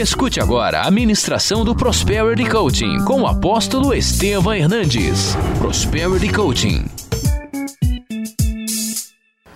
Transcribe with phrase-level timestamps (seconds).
[0.00, 5.36] Escute agora a ministração do Prosperity Coaching com o apóstolo Estevam Hernandes.
[5.58, 6.86] Prosperity Coaching.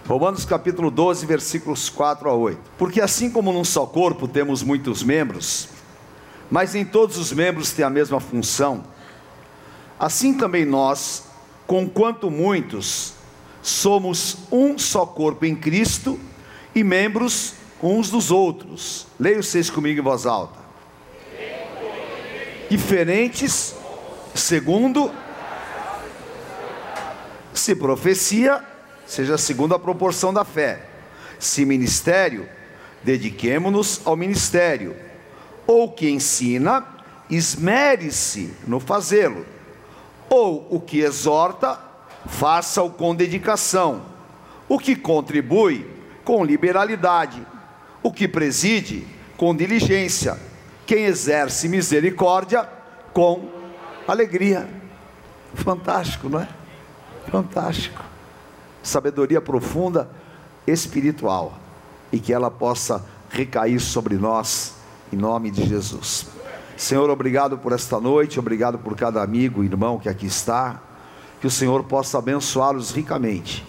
[0.07, 2.61] Romanos capítulo 12, versículos 4 a 8.
[2.77, 5.71] Porque assim como num só corpo temos muitos membros,
[6.51, 8.85] mas em todos os membros tem a mesma função,
[9.99, 11.25] assim também nós,
[11.67, 13.15] conquanto muitos,
[13.63, 16.21] somos um só corpo em Cristo
[16.75, 19.07] e membros uns dos outros.
[19.19, 20.59] Leia vocês comigo em voz alta.
[22.71, 23.75] Diferentes,
[24.35, 25.11] segundo
[27.53, 28.63] se profecia,
[29.07, 30.83] seja segundo a proporção da fé.
[31.39, 32.49] Se ministério,
[33.03, 34.97] dediquemo-nos ao ministério.
[35.67, 36.87] Ou que ensina,
[37.31, 39.47] esmere-se no fazê-lo.
[40.29, 41.79] Ou o que exorta,
[42.27, 44.03] faça-o com dedicação.
[44.69, 45.89] O que contribui,
[46.25, 47.47] com liberalidade.
[48.05, 49.05] O que preside,
[49.37, 50.39] com diligência.
[50.87, 52.69] Quem exerce misericórdia,
[53.15, 53.49] com
[54.07, 54.69] alegria.
[55.55, 56.49] Fantástico, não é?
[57.31, 58.05] Fantástico.
[58.83, 60.09] Sabedoria profunda
[60.67, 61.59] espiritual
[62.13, 64.75] e que ela possa recair sobre nós
[65.11, 66.27] em nome de Jesus.
[66.77, 70.81] Senhor, obrigado por esta noite, obrigado por cada amigo, irmão que aqui está.
[71.41, 73.65] Que o Senhor possa abençoá-los ricamente,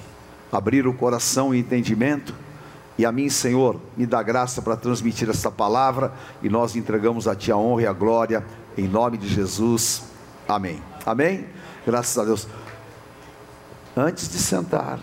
[0.51, 2.33] abrir o coração e entendimento.
[2.97, 7.35] E a mim, Senhor, me dá graça para transmitir esta palavra e nós entregamos a
[7.35, 8.45] Ti a honra e a glória
[8.77, 10.03] em nome de Jesus.
[10.47, 10.81] Amém.
[11.05, 11.45] Amém.
[11.85, 12.47] Graças a Deus.
[13.95, 14.99] Antes de sentar,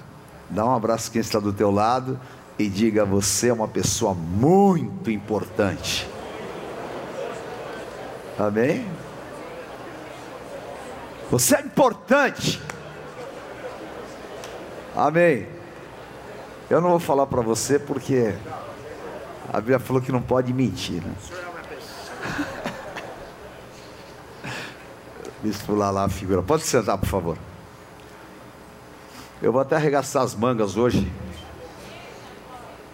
[0.49, 2.19] dá um abraço quem está do teu lado
[2.59, 6.09] e diga: você é uma pessoa muito importante.
[8.39, 8.87] Amém?
[11.31, 12.61] Você é importante.
[14.95, 15.47] Amém.
[16.73, 18.35] Eu não vou falar para você porque
[19.53, 21.15] a Bíblia falou que não pode mentir, né?
[25.45, 26.43] Bispo lá, lá a figura.
[26.43, 27.37] Pode sentar, por favor.
[29.43, 31.13] Eu vou até arregaçar as mangas hoje.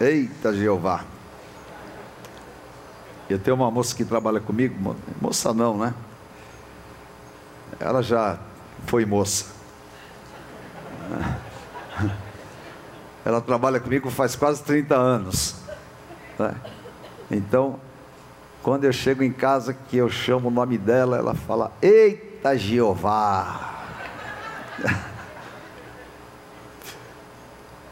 [0.01, 1.05] Eita Jeová.
[3.31, 5.95] Eu tenho uma moça que trabalha comigo, moça não, né?
[7.79, 8.41] Ela já
[8.89, 9.47] foi moça.
[13.29, 15.57] Ela trabalha comigo faz quase 30 anos.
[16.39, 16.55] Né?
[17.31, 17.79] Então,
[18.63, 23.85] quando eu chego em casa que eu chamo o nome dela, ela fala: Eita Jeová.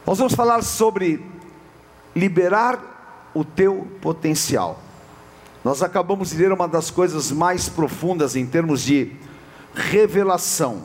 [0.07, 1.23] Nós vamos falar sobre
[2.15, 4.81] liberar o teu potencial.
[5.63, 9.13] Nós acabamos de ler uma das coisas mais profundas em termos de
[9.75, 10.85] revelação,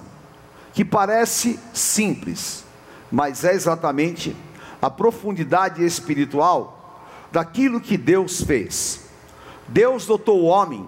[0.74, 2.66] que parece simples,
[3.12, 4.36] mas é exatamente
[4.82, 9.10] a profundidade espiritual daquilo que Deus fez.
[9.68, 10.88] Deus dotou o homem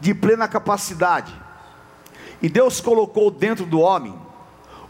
[0.00, 1.34] de plena capacidade,
[2.42, 4.14] e Deus colocou dentro do homem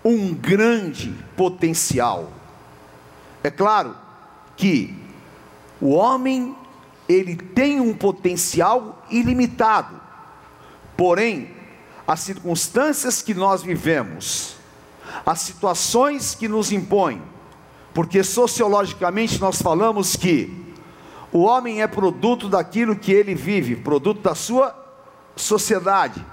[0.04, 2.30] um grande potencial.
[3.42, 3.96] É claro
[4.56, 4.94] que
[5.80, 6.56] o homem
[7.08, 10.00] ele tem um potencial ilimitado.
[10.96, 11.54] Porém,
[12.06, 14.53] as circunstâncias que nós vivemos,
[15.24, 17.22] as situações que nos impõem,
[17.92, 20.64] porque sociologicamente nós falamos que
[21.32, 24.74] o homem é produto daquilo que ele vive, produto da sua
[25.36, 26.24] sociedade.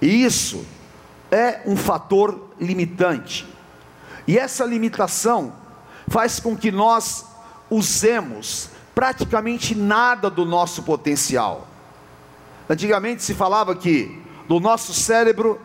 [0.00, 0.64] E isso
[1.30, 3.46] é um fator limitante.
[4.26, 5.52] E essa limitação
[6.08, 7.26] faz com que nós
[7.70, 11.68] usemos praticamente nada do nosso potencial.
[12.68, 15.60] Antigamente se falava que do nosso cérebro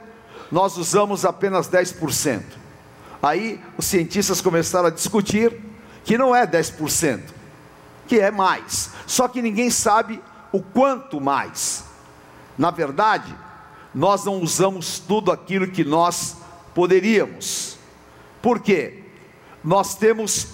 [0.51, 2.43] nós usamos apenas 10%.
[3.21, 5.57] Aí os cientistas começaram a discutir
[6.03, 7.21] que não é 10%,
[8.07, 8.91] que é mais.
[9.07, 10.21] Só que ninguém sabe
[10.51, 11.85] o quanto mais.
[12.57, 13.33] Na verdade,
[13.93, 16.37] nós não usamos tudo aquilo que nós
[16.73, 17.77] poderíamos.
[18.41, 19.03] Por quê?
[19.63, 20.47] Nós temos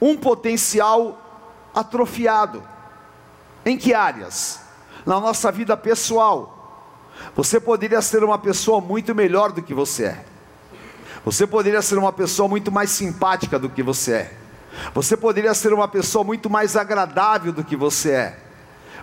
[0.00, 1.18] um potencial
[1.74, 2.62] atrofiado.
[3.64, 4.60] Em que áreas?
[5.04, 6.51] Na nossa vida pessoal.
[7.34, 10.24] Você poderia ser uma pessoa muito melhor do que você é.
[11.24, 14.34] Você poderia ser uma pessoa muito mais simpática do que você é.
[14.94, 18.38] Você poderia ser uma pessoa muito mais agradável do que você é.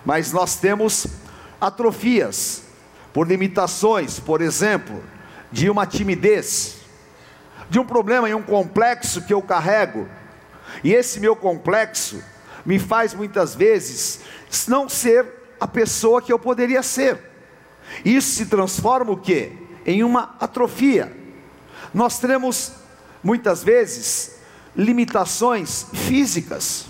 [0.04, 1.06] Mas nós temos
[1.60, 2.62] atrofias
[3.12, 5.02] por limitações, por exemplo,
[5.50, 6.80] de uma timidez
[7.70, 10.08] de um problema e um complexo que eu carrego.
[10.82, 12.22] E esse meu complexo
[12.66, 14.20] me faz muitas vezes
[14.66, 15.24] não ser
[15.60, 17.29] a pessoa que eu poderia ser.
[18.04, 19.52] Isso se transforma o quê?
[19.84, 21.16] Em uma atrofia.
[21.92, 22.72] Nós temos
[23.22, 24.36] muitas vezes
[24.76, 26.86] limitações físicas.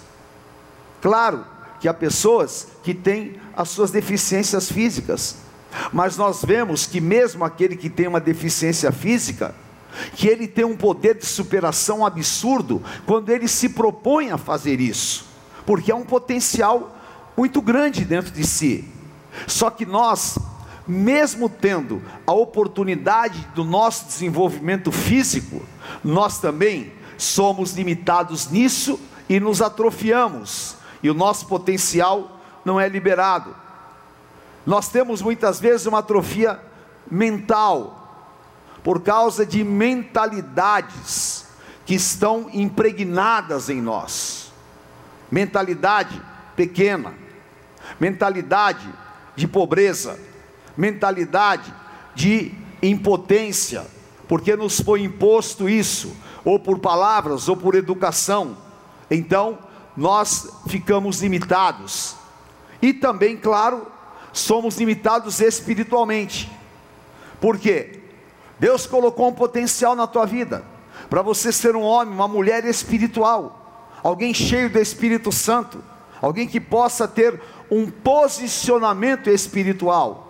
[1.01, 1.45] Claro
[1.81, 5.37] que há pessoas que têm as suas deficiências físicas,
[5.93, 9.55] mas nós vemos que mesmo aquele que tem uma deficiência física,
[10.15, 15.25] que ele tem um poder de superação absurdo quando ele se propõe a fazer isso,
[15.65, 16.97] porque é um potencial
[17.37, 18.85] muito grande dentro de si.
[19.47, 20.39] Só que nós,
[20.91, 25.63] mesmo tendo a oportunidade do nosso desenvolvimento físico,
[26.03, 28.99] nós também somos limitados nisso
[29.29, 33.55] e nos atrofiamos, e o nosso potencial não é liberado.
[34.67, 36.61] Nós temos muitas vezes uma atrofia
[37.11, 37.97] mental,
[38.83, 41.47] por causa de mentalidades
[41.87, 44.51] que estão impregnadas em nós.
[45.31, 46.21] Mentalidade
[46.57, 47.15] pequena,
[48.01, 48.89] mentalidade
[49.37, 50.19] de pobreza,
[50.81, 51.73] mentalidade
[52.15, 53.87] de impotência,
[54.27, 58.57] porque nos foi imposto isso, ou por palavras, ou por educação.
[59.11, 59.59] Então,
[59.97, 62.17] nós ficamos limitados.
[62.81, 63.87] E também, claro,
[64.33, 66.51] somos limitados espiritualmente.
[67.41, 68.01] Por quê?
[68.59, 70.65] Deus colocou um potencial na tua vida
[71.09, 75.83] para você ser um homem, uma mulher espiritual, alguém cheio do Espírito Santo,
[76.23, 77.41] alguém que possa ter
[77.71, 80.30] um posicionamento espiritual.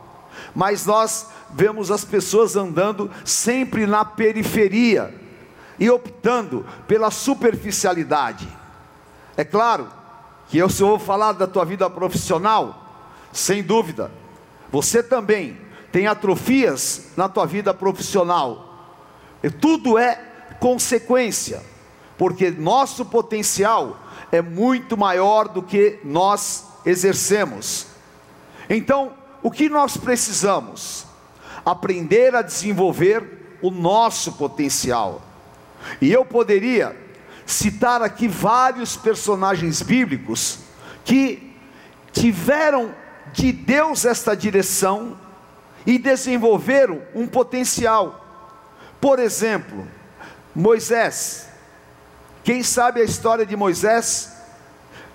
[0.54, 5.14] Mas nós vemos as pessoas andando sempre na periferia
[5.78, 8.46] e optando pela superficialidade.
[9.36, 9.88] É claro
[10.48, 12.84] que eu se eu vou falar da tua vida profissional,
[13.32, 14.10] sem dúvida,
[14.70, 15.56] você também
[15.90, 18.96] tem atrofias na tua vida profissional.
[19.42, 20.16] E tudo é
[20.60, 21.62] consequência,
[22.18, 23.98] porque nosso potencial
[24.30, 27.86] é muito maior do que nós exercemos.
[28.68, 31.06] Então, o que nós precisamos?
[31.64, 35.22] Aprender a desenvolver o nosso potencial.
[36.00, 36.96] E eu poderia
[37.46, 40.60] citar aqui vários personagens bíblicos
[41.04, 41.56] que
[42.12, 42.94] tiveram
[43.32, 45.18] de Deus esta direção
[45.86, 48.26] e desenvolveram um potencial.
[49.00, 49.86] Por exemplo,
[50.54, 51.48] Moisés.
[52.42, 54.32] Quem sabe a história de Moisés?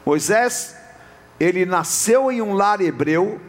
[0.06, 0.75] Moisés,
[1.39, 3.39] ele nasceu em um lar hebreu,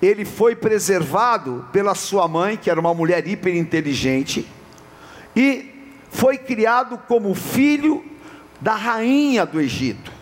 [0.00, 4.46] ele foi preservado pela sua mãe, que era uma mulher hiperinteligente,
[5.34, 5.72] e
[6.10, 8.04] foi criado como filho
[8.60, 10.12] da rainha do Egito.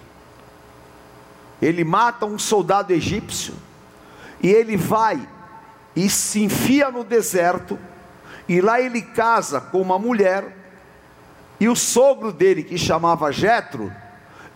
[1.60, 3.54] Ele mata um soldado egípcio
[4.42, 5.26] e ele vai
[5.96, 7.78] e se enfia no deserto,
[8.48, 10.56] e lá ele casa com uma mulher,
[11.60, 13.92] e o sogro dele, que chamava Jetro,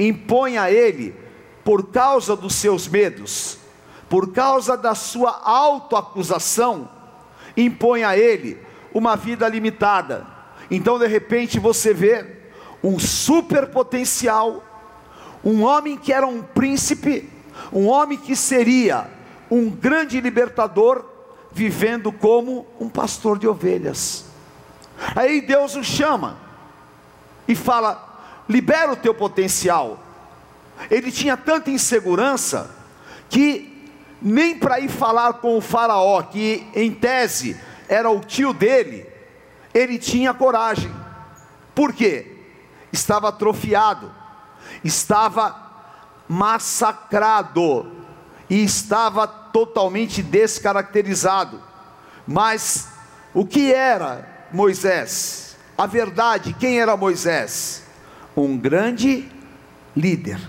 [0.01, 1.15] impõe a ele,
[1.65, 3.58] por causa dos seus medos,
[4.09, 6.89] por causa da sua autoacusação,
[7.57, 8.59] impõe a ele
[8.93, 10.27] uma vida limitada.
[10.71, 12.39] Então, de repente, você vê
[12.83, 14.63] um super potencial,
[15.45, 17.31] um homem que era um príncipe,
[17.73, 19.09] um homem que seria
[19.51, 21.05] um grande libertador,
[21.51, 24.27] vivendo como um pastor de ovelhas.
[25.15, 26.37] Aí Deus o chama
[27.47, 29.99] e fala: libera o teu potencial.
[30.91, 32.71] Ele tinha tanta insegurança
[33.29, 33.78] que
[34.21, 39.07] nem para ir falar com o Faraó, que em tese era o tio dele,
[39.73, 40.93] ele tinha coragem.
[41.75, 42.37] Por quê?
[42.93, 44.13] Estava atrofiado,
[44.83, 45.69] estava
[46.29, 47.91] massacrado
[48.51, 51.63] e estava totalmente descaracterizado.
[52.27, 52.89] Mas
[53.33, 55.57] o que era Moisés?
[55.77, 57.85] A verdade, quem era Moisés?
[58.37, 59.31] Um grande
[59.97, 60.41] líder.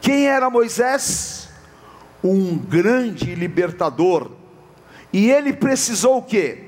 [0.00, 1.45] Quem era Moisés?
[2.22, 4.30] Um grande libertador.
[5.12, 6.64] E ele precisou o quê?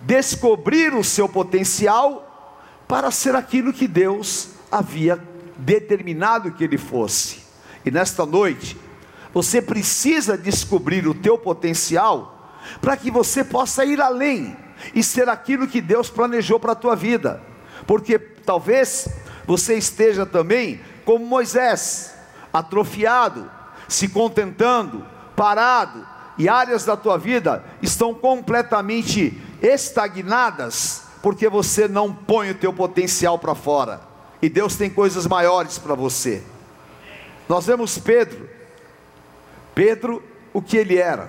[0.00, 2.24] Descobrir o seu potencial
[2.88, 5.22] para ser aquilo que Deus havia
[5.56, 7.42] determinado que ele fosse.
[7.84, 8.76] E nesta noite,
[9.32, 14.56] você precisa descobrir o teu potencial para que você possa ir além
[14.94, 17.42] e ser aquilo que Deus planejou para a tua vida.
[17.86, 19.08] Porque talvez
[19.46, 22.14] você esteja também como Moisés,
[22.52, 23.50] atrofiado,
[23.88, 25.04] se contentando,
[25.36, 32.72] parado, e áreas da tua vida estão completamente estagnadas, porque você não põe o teu
[32.72, 34.00] potencial para fora.
[34.42, 36.42] E Deus tem coisas maiores para você.
[37.48, 38.48] Nós vemos Pedro,
[39.74, 40.22] Pedro,
[40.52, 41.28] o que ele era?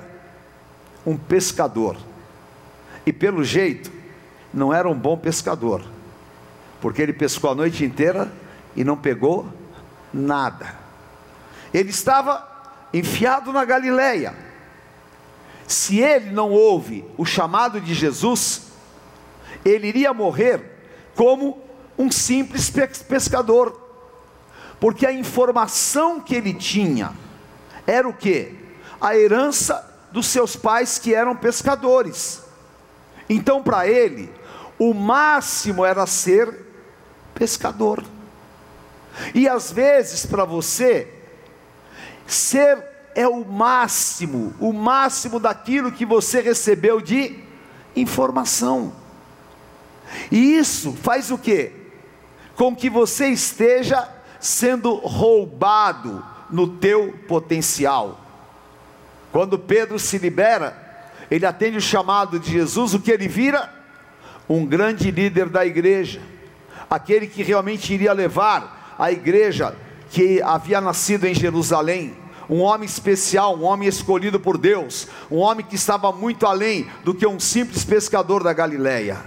[1.05, 1.97] Um pescador.
[3.05, 3.91] E pelo jeito,
[4.53, 5.83] não era um bom pescador,
[6.81, 8.31] porque ele pescou a noite inteira
[8.75, 9.47] e não pegou
[10.13, 10.84] nada.
[11.75, 12.47] Ele estava
[12.93, 14.33] enfiado na Galileia.
[15.67, 18.67] Se ele não ouve o chamado de Jesus,
[19.65, 20.71] ele iria morrer
[21.15, 21.61] como
[21.97, 22.71] um simples
[23.09, 23.77] pescador,
[24.79, 27.11] porque a informação que ele tinha
[27.85, 28.55] era o que?
[29.01, 32.41] A herança dos seus pais que eram pescadores.
[33.27, 34.31] Então, para ele,
[34.79, 36.57] o máximo era ser
[37.33, 38.01] pescador.
[39.33, 41.14] E às vezes, para você,
[42.25, 42.83] ser
[43.15, 47.39] é o máximo, o máximo daquilo que você recebeu de
[47.95, 48.93] informação.
[50.29, 51.71] E isso faz o que?
[52.55, 54.07] Com que você esteja
[54.39, 58.19] sendo roubado no teu potencial.
[59.31, 60.77] Quando Pedro se libera,
[61.31, 63.73] ele atende o chamado de Jesus, o que ele vira?
[64.47, 66.21] Um grande líder da igreja,
[66.89, 69.75] aquele que realmente iria levar a igreja
[70.15, 72.15] que havia nascido em Jerusalém,
[72.49, 77.13] um homem especial, um homem escolhido por Deus, um homem que estava muito além do
[77.13, 79.17] que um simples pescador da Galileia.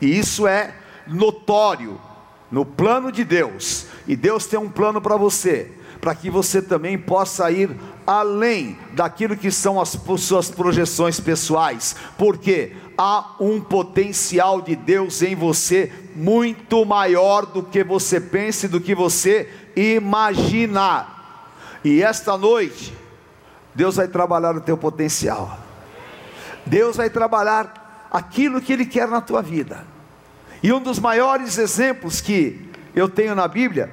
[0.00, 0.72] E isso é
[1.04, 2.00] notório
[2.48, 3.86] no plano de Deus.
[4.06, 7.68] E Deus tem um plano para você, para que você também possa ir
[8.06, 15.34] além daquilo que são as suas projeções pessoais, porque há um potencial de Deus em
[15.34, 21.06] você muito maior do que você pensa e do que você imagina.
[21.84, 22.96] E esta noite,
[23.74, 25.58] Deus vai trabalhar o teu potencial.
[26.64, 29.84] Deus vai trabalhar aquilo que Ele quer na tua vida.
[30.62, 33.92] E um dos maiores exemplos que eu tenho na Bíblia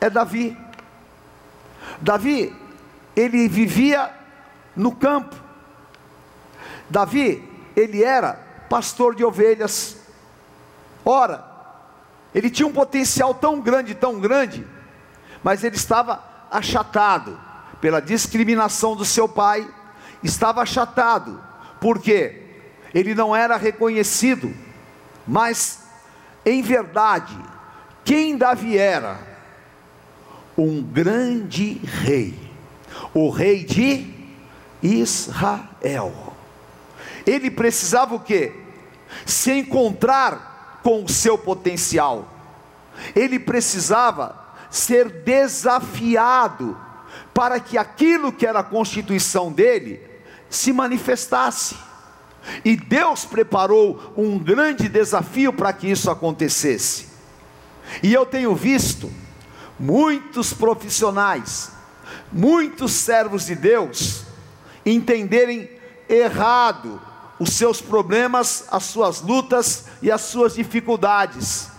[0.00, 0.56] é Davi.
[2.00, 2.54] Davi,
[3.16, 4.10] ele vivia
[4.76, 5.34] no campo.
[6.88, 7.42] Davi,
[7.74, 8.34] ele era
[8.68, 9.96] pastor de ovelhas.
[11.04, 11.44] Ora,
[12.34, 14.66] ele tinha um potencial tão grande, tão grande,
[15.42, 17.38] mas ele estava achatado
[17.80, 19.68] pela discriminação do seu pai,
[20.22, 21.42] estava achatado,
[21.80, 22.42] porque
[22.92, 24.54] ele não era reconhecido,
[25.26, 25.80] mas
[26.44, 27.36] em verdade,
[28.04, 29.18] quem Davi era?
[30.56, 32.34] Um grande rei,
[33.14, 34.12] o rei de
[34.82, 36.34] Israel.
[37.26, 38.52] Ele precisava o que?
[39.24, 42.28] Se encontrar com o seu potencial.
[43.14, 44.39] Ele precisava
[44.70, 46.78] ser desafiado
[47.34, 50.00] para que aquilo que era a constituição dele
[50.48, 51.76] se manifestasse.
[52.64, 57.08] E Deus preparou um grande desafio para que isso acontecesse.
[58.02, 59.10] E eu tenho visto
[59.78, 61.72] muitos profissionais,
[62.32, 64.24] muitos servos de Deus
[64.84, 65.68] entenderem
[66.08, 67.00] errado
[67.38, 71.70] os seus problemas, as suas lutas e as suas dificuldades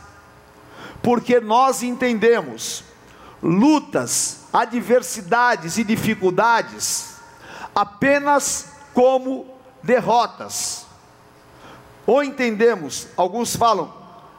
[1.01, 2.83] porque nós entendemos
[3.41, 7.15] lutas, adversidades e dificuldades
[7.73, 9.45] apenas como
[9.81, 10.85] derrotas.
[12.05, 13.93] Ou entendemos, alguns falam,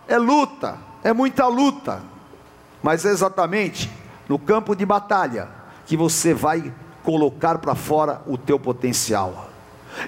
[0.07, 2.03] é luta, é muita luta,
[2.83, 3.91] mas é exatamente
[4.29, 5.49] no campo de batalha
[5.87, 9.51] que você vai colocar para fora o teu potencial.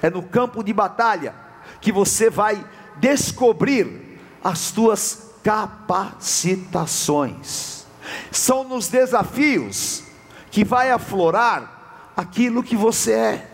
[0.03, 1.35] É no campo de batalha
[1.81, 2.65] que você vai
[2.97, 7.87] descobrir as tuas capacitações.
[8.33, 10.03] São nos desafios
[10.51, 13.47] que vai aflorar aquilo que você é.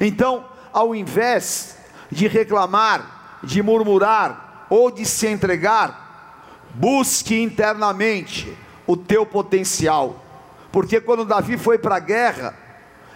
[0.00, 1.76] Então, ao invés
[2.10, 8.54] de reclamar, de murmurar ou de se entregar, busque internamente
[8.86, 10.22] o teu potencial.
[10.70, 12.54] Porque quando Davi foi para a guerra,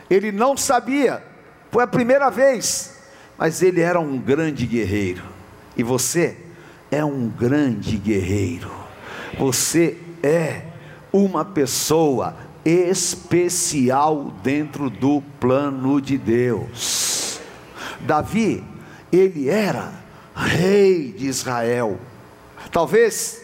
[0.09, 1.23] ele não sabia,
[1.71, 2.95] foi a primeira vez,
[3.37, 5.23] mas ele era um grande guerreiro.
[5.77, 6.37] E você
[6.95, 8.71] é um grande guerreiro,
[9.37, 10.63] você é
[11.13, 17.41] uma pessoa especial dentro do plano de Deus.
[18.01, 18.63] Davi,
[19.11, 19.93] ele era
[20.37, 21.99] rei de Israel.
[22.71, 23.43] Talvez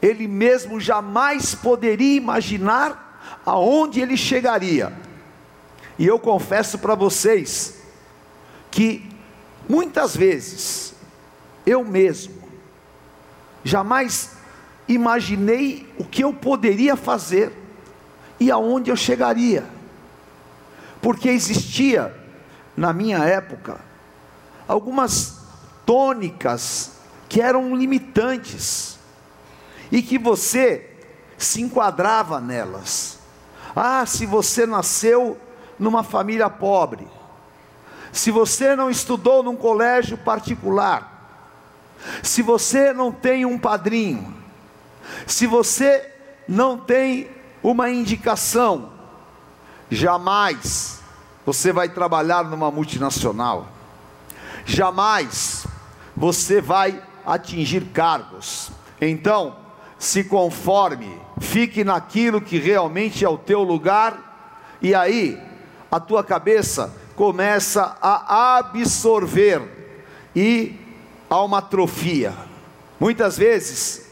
[0.00, 4.94] ele mesmo jamais poderia imaginar aonde ele chegaria.
[5.98, 7.82] E eu confesso para vocês
[8.70, 9.06] que
[9.68, 10.94] muitas vezes
[11.66, 12.41] eu mesmo
[13.64, 14.32] jamais
[14.88, 17.52] imaginei o que eu poderia fazer
[18.38, 19.64] e aonde eu chegaria,
[21.00, 22.14] porque existia
[22.76, 23.80] na minha época
[24.66, 25.40] algumas
[25.84, 26.92] tônicas
[27.28, 28.98] que eram limitantes
[29.90, 30.90] e que você
[31.36, 33.18] se enquadrava nelas.
[33.74, 35.38] Ah, se você nasceu
[35.78, 37.06] numa família pobre,
[38.12, 41.11] se você não estudou num colégio particular,
[42.22, 44.34] se você não tem um padrinho,
[45.26, 46.10] se você
[46.48, 47.28] não tem
[47.62, 48.92] uma indicação,
[49.90, 51.00] jamais
[51.44, 53.68] você vai trabalhar numa multinacional,
[54.64, 55.66] jamais
[56.16, 58.70] você vai atingir cargos.
[59.00, 59.56] Então,
[59.98, 64.32] se conforme, fique naquilo que realmente é o teu lugar
[64.82, 65.40] E aí,
[65.88, 69.62] a tua cabeça começa a absorver
[70.34, 70.76] e
[71.32, 72.34] há uma atrofia.
[73.00, 74.06] Muitas vezes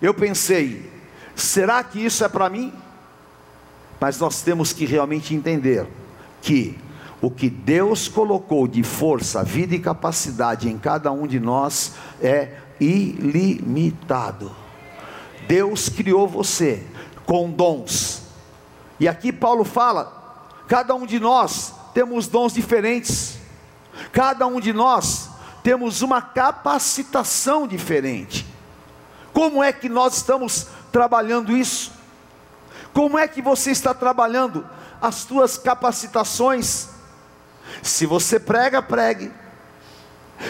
[0.00, 0.88] eu pensei,
[1.34, 2.72] será que isso é para mim?
[3.98, 5.88] Mas nós temos que realmente entender
[6.40, 6.78] que
[7.20, 12.56] o que Deus colocou de força, vida e capacidade em cada um de nós é
[12.78, 14.54] ilimitado.
[15.48, 16.86] Deus criou você
[17.26, 18.22] com dons.
[19.00, 23.38] E aqui Paulo fala: cada um de nós temos dons diferentes,
[24.12, 25.29] cada um de nós
[25.62, 28.46] temos uma capacitação diferente.
[29.32, 31.92] Como é que nós estamos trabalhando isso?
[32.92, 34.66] Como é que você está trabalhando
[35.00, 36.88] as suas capacitações?
[37.82, 39.32] Se você prega, pregue.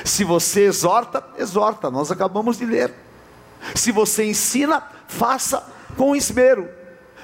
[0.04, 1.90] Se você exorta, exorta.
[1.90, 2.94] Nós acabamos de ler.
[3.74, 6.68] Se você ensina, faça com esmero.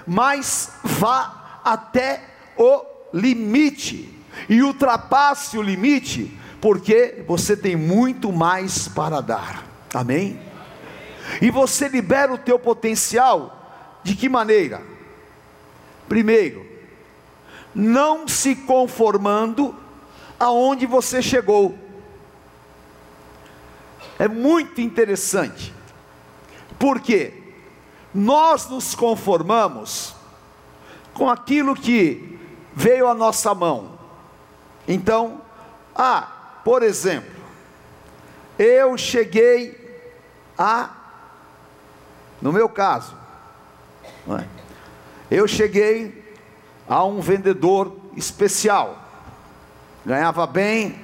[0.06, 2.22] Mas vá até
[2.56, 4.12] o limite
[4.48, 9.64] e ultrapasse o limite, porque você tem muito mais para dar.
[9.92, 10.40] Amém?
[11.40, 14.82] E você libera o teu potencial de que maneira?
[16.08, 16.64] Primeiro,
[17.74, 19.74] não se conformando
[20.38, 21.76] aonde você chegou.
[24.18, 25.74] É muito interessante.
[26.78, 27.34] Porque
[28.14, 30.14] nós nos conformamos
[31.12, 32.38] com aquilo que
[32.74, 33.98] veio à nossa mão.
[34.86, 35.40] Então,
[35.94, 36.35] ah,
[36.66, 37.30] por exemplo,
[38.58, 40.02] eu cheguei
[40.58, 40.90] a,
[42.42, 43.16] no meu caso,
[44.36, 44.44] é?
[45.30, 46.34] eu cheguei
[46.88, 48.98] a um vendedor especial,
[50.04, 51.00] ganhava bem,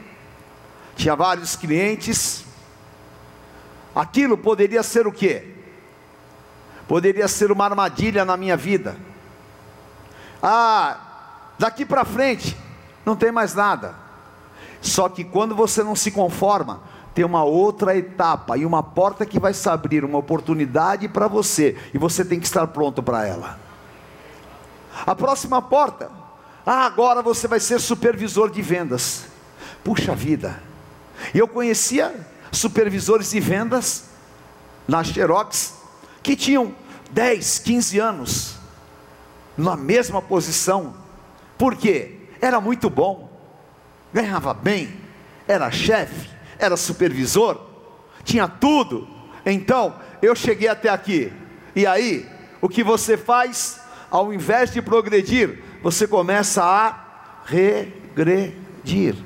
[0.96, 2.44] tinha vários clientes.
[3.94, 5.54] Aquilo poderia ser o quê?
[6.88, 8.96] Poderia ser uma armadilha na minha vida.
[10.42, 10.98] Ah,
[11.56, 12.56] daqui para frente
[13.06, 14.01] não tem mais nada.
[14.82, 16.82] Só que quando você não se conforma,
[17.14, 21.78] tem uma outra etapa e uma porta que vai se abrir, uma oportunidade para você,
[21.94, 23.58] e você tem que estar pronto para ela.
[25.06, 26.10] A próxima porta,
[26.66, 29.26] ah, agora você vai ser supervisor de vendas.
[29.84, 30.62] Puxa vida,
[31.34, 32.14] eu conhecia
[32.50, 34.04] supervisores de vendas
[34.86, 35.74] na Xerox
[36.22, 36.74] que tinham
[37.10, 38.54] 10, 15 anos
[39.56, 40.94] na mesma posição.
[41.56, 42.20] Por quê?
[42.40, 43.31] Era muito bom,
[44.12, 44.94] ganhava bem,
[45.48, 47.60] era chefe, era supervisor,
[48.24, 49.08] tinha tudo.
[49.44, 51.32] Então, eu cheguei até aqui.
[51.74, 52.28] E aí,
[52.60, 53.80] o que você faz?
[54.10, 59.16] Ao invés de progredir, você começa a regredir.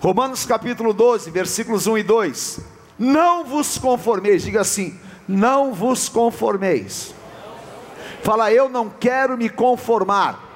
[0.00, 2.60] Romanos capítulo 12, versículos 1 e 2.
[2.98, 7.14] Não vos conformeis, diga assim: não vos conformeis.
[8.22, 10.50] Fala, eu não quero me conformar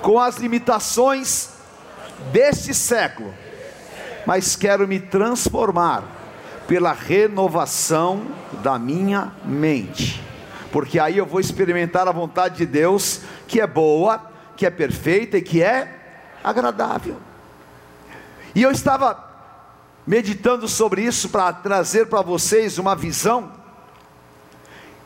[0.00, 1.53] com as limitações
[2.32, 3.34] deste século,
[4.26, 6.02] mas quero me transformar
[6.66, 8.26] pela renovação
[8.62, 10.22] da minha mente,
[10.72, 15.36] porque aí eu vou experimentar a vontade de Deus, que é boa, que é perfeita
[15.36, 16.00] e que é
[16.42, 17.16] agradável.
[18.54, 19.22] E eu estava
[20.06, 23.52] meditando sobre isso para trazer para vocês uma visão,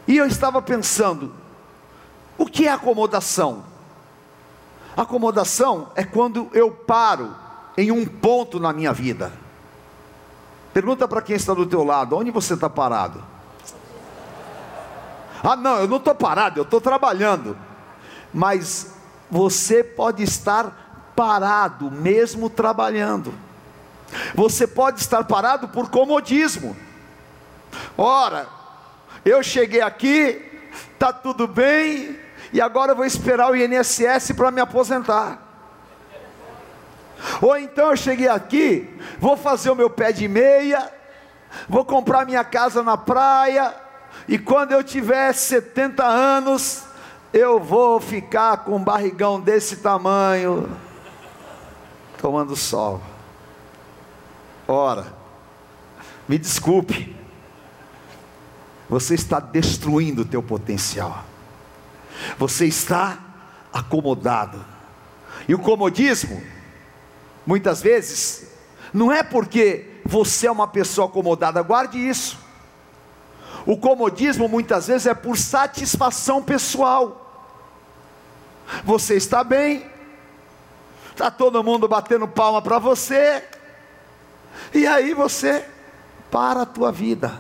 [0.07, 1.35] e eu estava pensando,
[2.39, 3.65] o que é acomodação?
[4.99, 7.33] Acomodação é quando eu paro
[7.77, 9.33] em um ponto na minha vida.
[10.75, 13.23] Pergunta para quem está do teu lado, onde você está parado?
[15.41, 17.57] Ah, não, eu não estou parado, eu estou trabalhando.
[18.35, 18.93] Mas
[19.31, 23.33] você pode estar parado mesmo trabalhando.
[24.35, 26.77] Você pode estar parado por comodismo.
[27.97, 28.49] Ora,
[29.25, 30.45] eu cheguei aqui,
[30.93, 32.19] está tudo bem,
[32.53, 35.43] e agora eu vou esperar o INSS para me aposentar.
[37.43, 40.91] Ou então eu cheguei aqui, vou fazer o meu pé de meia,
[41.69, 43.75] vou comprar minha casa na praia,
[44.27, 46.85] e quando eu tiver 70 anos,
[47.33, 50.71] eu vou ficar com um barrigão desse tamanho,
[52.21, 53.01] tomando sol.
[54.67, 55.07] Ora,
[56.29, 57.17] me desculpe,
[58.89, 61.25] você está destruindo o teu potencial.
[62.39, 63.19] Você está
[63.73, 64.65] acomodado.
[65.47, 66.43] E o comodismo,
[67.47, 68.51] muitas vezes,
[68.93, 72.39] não é porque você é uma pessoa acomodada, guarde isso.
[73.67, 77.25] O comodismo muitas vezes é por satisfação pessoal.
[78.85, 79.87] Você está bem,
[81.11, 83.45] está todo mundo batendo palma para você,
[84.73, 85.65] e aí você
[86.31, 87.39] para a tua vida.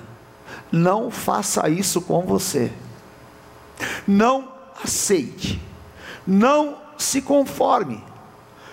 [0.70, 2.72] Não faça isso com você.
[4.06, 5.60] Não aceite,
[6.26, 8.02] não se conforme.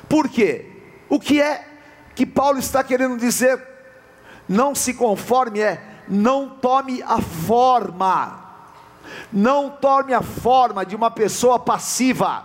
[0.08, 0.72] Por quê?
[1.10, 1.68] O que é
[2.16, 3.62] que Paulo está querendo dizer?
[4.48, 8.44] Não se conforme é não tome a forma.
[9.32, 12.44] Não tome a forma de uma pessoa passiva.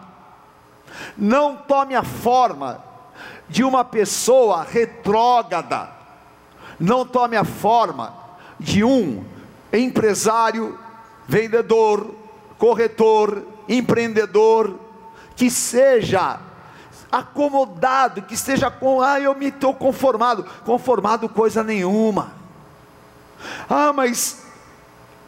[1.16, 2.82] Não tome a forma
[3.48, 5.90] de uma pessoa retrógrada.
[6.78, 8.14] Não tome a forma
[8.58, 9.24] de um
[9.72, 10.78] empresário,
[11.28, 12.14] vendedor,
[12.58, 14.78] corretor, empreendedor,
[15.36, 16.40] que seja
[17.10, 22.32] acomodado, que esteja com, ah, eu me estou conformado, conformado coisa nenhuma.
[23.68, 24.44] Ah, mas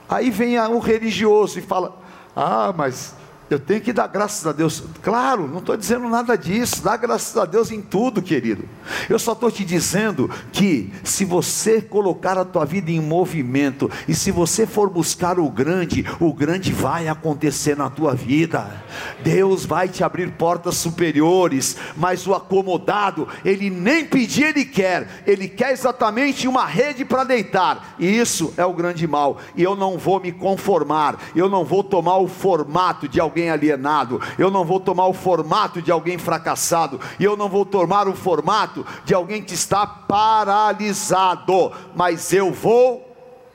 [0.09, 1.97] aí vem o religioso e fala:
[2.37, 3.15] Ah, mas
[3.55, 4.83] eu tenho que dar graças a Deus.
[5.03, 6.83] Claro, não estou dizendo nada disso.
[6.83, 8.65] Dá graças a Deus em tudo, querido.
[9.09, 14.15] Eu só estou te dizendo que se você colocar a tua vida em movimento e
[14.15, 18.83] se você for buscar o grande, o grande vai acontecer na tua vida.
[19.23, 25.23] Deus vai te abrir portas superiores, mas o acomodado, ele nem pedir ele quer.
[25.27, 27.95] Ele quer exatamente uma rede para deitar.
[27.99, 29.38] E isso é o grande mal.
[29.57, 31.19] E eu não vou me conformar.
[31.35, 35.13] Eu não vou tomar o formato de alguém alguém alienado, eu não vou tomar o
[35.13, 39.87] formato de alguém fracassado, e eu não vou tomar o formato de alguém que está
[39.87, 43.09] paralisado, mas eu vou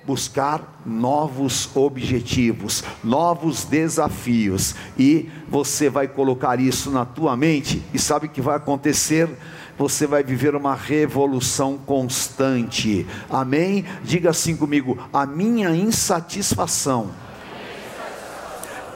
[0.05, 8.27] buscar novos objetivos, novos desafios, e você vai colocar isso na tua mente, e sabe
[8.27, 9.29] o que vai acontecer?
[9.77, 13.85] Você vai viver uma revolução constante, amém?
[14.03, 17.11] Diga assim comigo: a minha insatisfação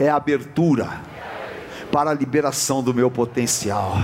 [0.01, 0.89] é a abertura
[1.91, 3.95] para a liberação do meu potencial.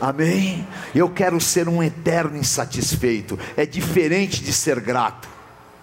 [0.00, 0.66] Amém?
[0.94, 3.38] Eu quero ser um eterno insatisfeito.
[3.56, 5.28] É diferente de ser grato.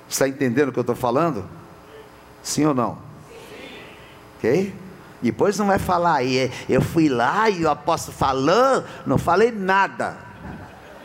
[0.09, 1.45] Está entendendo o que eu estou falando?
[2.41, 2.97] Sim ou não?
[4.37, 4.73] Ok?
[5.21, 10.17] Depois não vai falar aí, eu fui lá e o apóstolo falou, não falei nada.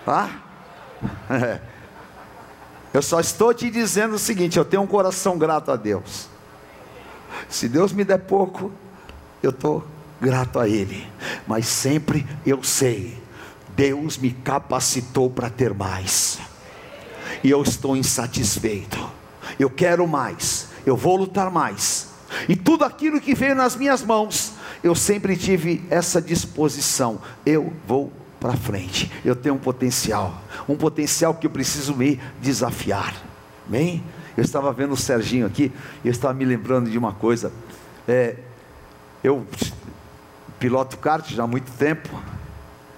[0.05, 0.31] Tá?
[2.92, 6.30] Eu só estou te dizendo o seguinte: eu tenho um coração grato a Deus.
[7.49, 8.73] Se Deus me der pouco,
[9.43, 9.87] eu estou
[10.21, 11.07] grato a Ele,
[11.47, 13.16] mas sempre eu sei,
[13.75, 16.38] Deus me capacitou para ter mais,
[17.43, 18.99] e eu estou insatisfeito,
[19.59, 22.09] eu quero mais, eu vou lutar mais,
[22.49, 28.12] e tudo aquilo que veio nas minhas mãos, eu sempre tive essa disposição, eu vou
[28.38, 33.14] para frente, eu tenho um potencial, um potencial que eu preciso me desafiar,
[33.66, 34.03] amém?
[34.40, 35.70] Eu estava vendo o Serginho aqui,
[36.03, 37.53] e eu estava me lembrando de uma coisa.
[38.09, 38.37] É,
[39.22, 39.46] eu
[40.59, 42.09] piloto kart já há muito tempo,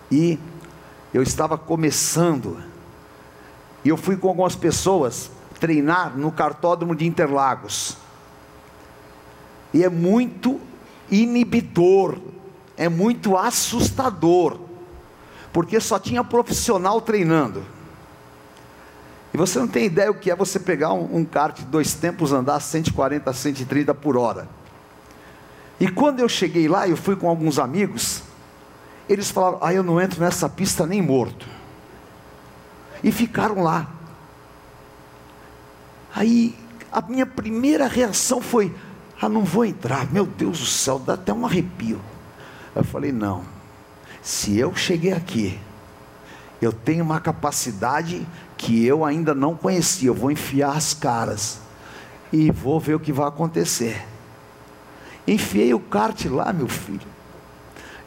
[0.09, 0.39] e
[1.13, 2.63] eu estava começando,
[3.85, 7.97] e eu fui com algumas pessoas treinar no cartódromo de Interlagos.
[9.75, 10.61] E é muito
[11.11, 12.19] inibidor,
[12.77, 14.61] é muito assustador,
[15.53, 17.65] porque só tinha profissional treinando.
[19.33, 21.95] E você não tem ideia o que é você pegar um, um kart de dois
[21.95, 24.47] tempos andar 140, 130 por hora.
[25.81, 28.23] E quando eu cheguei lá, eu fui com alguns amigos,
[29.09, 31.47] eles falaram: Ah, eu não entro nessa pista nem morto.
[33.03, 33.91] E ficaram lá.
[36.15, 36.55] Aí
[36.93, 38.75] a minha primeira reação foi:
[39.21, 42.01] Ah, não vou entrar, meu Deus do céu, dá até um arrepio.
[42.77, 43.45] Eu falei: Não,
[44.21, 45.59] se eu cheguei aqui,
[46.61, 48.27] eu tenho uma capacidade
[48.63, 50.09] que eu ainda não conhecia.
[50.09, 51.59] Eu vou enfiar as caras
[52.33, 54.07] e vou ver o que vai acontecer.
[55.27, 57.07] Enfiei o kart lá, meu filho.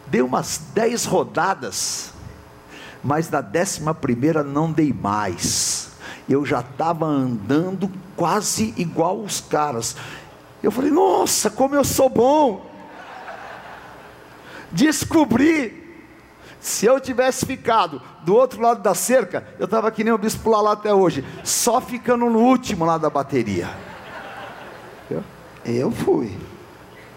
[0.07, 2.13] Dei umas dez rodadas,
[3.03, 5.91] mas na décima primeira não dei mais.
[6.27, 9.97] Eu já estava andando quase igual os caras.
[10.63, 12.65] Eu falei, nossa, como eu sou bom!
[14.71, 15.83] Descobri
[16.61, 20.49] se eu tivesse ficado do outro lado da cerca, eu estava que nem o bispo
[20.49, 23.69] lá, lá até hoje, só ficando no último lado da bateria.
[25.09, 25.23] Eu,
[25.63, 26.35] eu fui.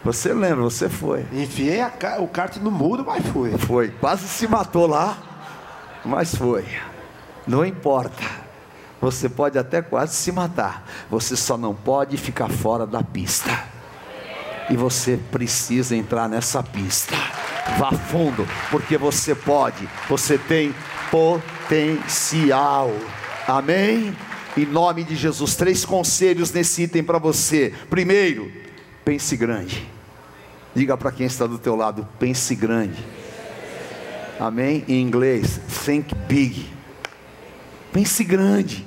[0.05, 1.27] Você lembra, você foi.
[1.33, 1.81] Enfiei
[2.21, 3.57] o kart no muro, mas foi.
[3.57, 5.16] Foi, quase se matou lá,
[6.05, 6.66] mas foi.
[7.47, 8.23] Não importa.
[9.01, 10.87] Você pode até quase se matar.
[11.09, 13.64] Você só não pode ficar fora da pista.
[14.68, 17.16] E você precisa entrar nessa pista.
[17.79, 20.75] Vá fundo, porque você pode, você tem
[21.11, 22.90] potencial.
[23.47, 24.14] Amém?
[24.57, 27.73] Em nome de Jesus, três conselhos nesse item para você.
[27.88, 28.51] Primeiro,
[29.05, 29.88] pense grande.
[30.75, 33.05] Diga para quem está do teu lado, pense grande.
[34.38, 34.85] Amém?
[34.88, 36.71] Em inglês, think big.
[37.92, 38.87] Pense grande.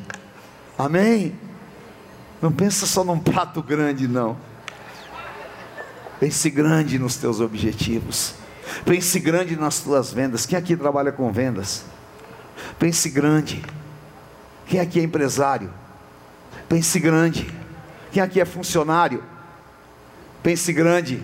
[0.78, 1.36] Amém?
[2.42, 4.38] Não pensa só num prato grande, não.
[6.20, 8.36] Pense grande nos teus objetivos.
[8.86, 10.46] Pense grande nas suas vendas.
[10.46, 11.84] Quem aqui trabalha com vendas?
[12.80, 13.64] Pense grande.
[14.68, 15.72] Quem aqui é empresário?
[16.68, 17.52] Pense grande.
[18.12, 19.24] Quem aqui é funcionário?
[20.42, 21.22] Pense grande.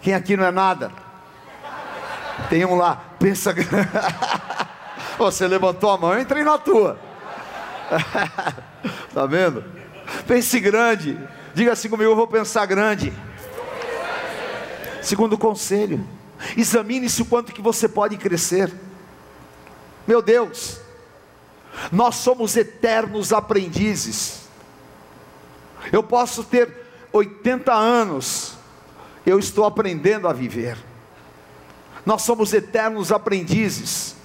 [0.00, 0.90] Quem aqui não é nada?
[2.48, 3.88] Tem um lá, pensa grande.
[5.18, 6.98] Você levantou a mão, eu entrei na tua.
[9.12, 9.64] Tá vendo?
[10.26, 11.18] Pense grande.
[11.52, 13.12] Diga assim comigo, eu vou pensar grande.
[15.02, 16.06] Segundo conselho,
[16.56, 18.72] examine-se o quanto que você pode crescer.
[20.10, 20.80] Meu Deus,
[21.92, 24.48] nós somos eternos aprendizes.
[25.92, 26.68] Eu posso ter
[27.12, 28.58] 80 anos,
[29.24, 30.76] eu estou aprendendo a viver.
[32.04, 34.16] Nós somos eternos aprendizes.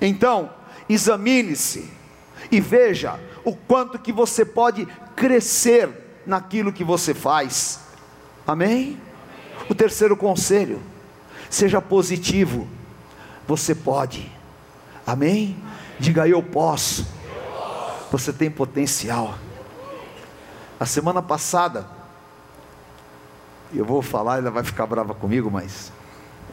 [0.00, 0.54] Então,
[0.88, 1.92] examine-se
[2.50, 7.80] e veja o quanto que você pode crescer naquilo que você faz.
[8.46, 8.98] Amém?
[9.68, 10.80] O terceiro conselho,
[11.50, 12.66] seja positivo.
[13.46, 14.39] Você pode.
[15.10, 15.60] Amém?
[15.98, 17.04] Diga eu posso.
[18.12, 19.34] Você tem potencial.
[20.78, 21.84] A semana passada,
[23.74, 25.90] eu vou falar, ela vai ficar brava comigo, mas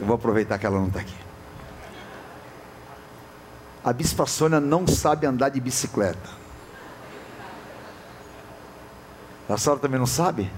[0.00, 1.14] eu vou aproveitar que ela não está aqui.
[3.84, 6.28] A Bispa Sônia não sabe andar de bicicleta.
[9.48, 10.50] A senhora também não sabe?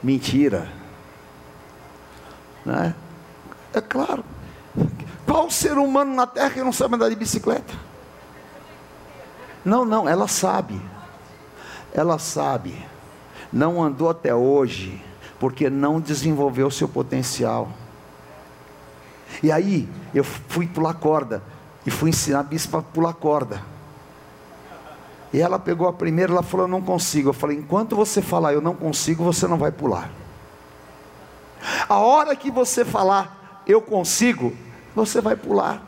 [0.00, 0.70] Mentira.
[2.64, 2.94] Né?
[3.74, 4.24] É claro.
[5.26, 7.72] Qual ser humano na terra que não sabe andar de bicicleta?
[9.64, 10.80] Não, não, ela sabe.
[11.92, 12.84] Ela sabe.
[13.52, 15.02] Não andou até hoje,
[15.38, 17.68] porque não desenvolveu seu potencial.
[19.42, 21.42] E aí, eu fui pular corda.
[21.84, 23.62] E fui ensinar a bispa a pular corda.
[25.32, 27.30] E ela pegou a primeira, ela falou: Eu não consigo.
[27.30, 30.10] Eu falei: Enquanto você falar eu não consigo, você não vai pular.
[31.88, 34.52] A hora que você falar eu consigo,
[34.94, 35.82] você vai pular.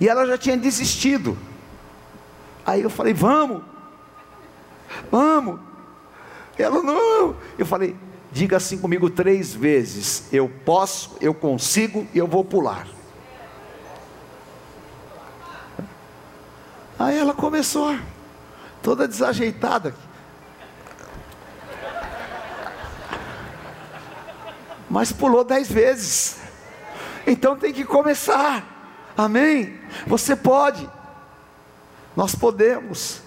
[0.00, 1.36] E ela já tinha desistido.
[2.64, 3.62] Aí eu falei: Vamos,
[5.10, 5.60] vamos.
[6.58, 7.36] Ela não.
[7.58, 7.96] Eu falei:
[8.30, 12.86] Diga assim comigo três vezes: Eu posso, eu consigo e eu vou pular.
[16.98, 17.96] Aí ela começou
[18.82, 19.94] toda desajeitada.
[24.90, 26.47] Mas pulou dez vezes.
[27.28, 28.64] Então tem que começar.
[29.16, 29.78] Amém?
[30.06, 30.88] Você pode.
[32.16, 33.20] Nós podemos.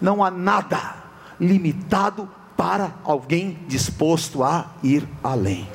[0.00, 0.94] Não há nada
[1.40, 5.68] limitado para alguém disposto a ir além.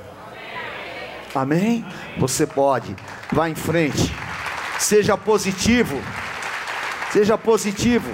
[1.36, 1.86] Amém?
[2.18, 2.96] Você pode.
[3.32, 4.16] Vá em frente.
[4.80, 5.98] Seja positivo.
[7.12, 8.10] Seja positivo.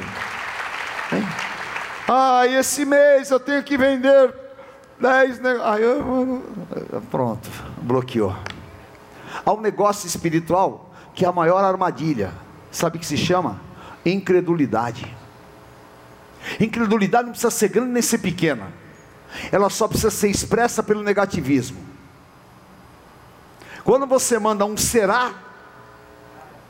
[2.08, 4.34] Ah, esse mês eu tenho que vender
[5.00, 5.80] 10 negócios.
[5.82, 7.02] eu...
[7.12, 7.50] Pronto,
[7.82, 8.36] bloqueou.
[9.45, 12.31] Há um negócio espiritual que é a maior armadilha.
[12.71, 13.59] Sabe o que se chama?
[14.05, 15.15] Incredulidade.
[16.59, 18.71] Incredulidade não precisa ser grande nem ser pequena.
[19.51, 21.77] Ela só precisa ser expressa pelo negativismo.
[23.83, 25.33] Quando você manda um será,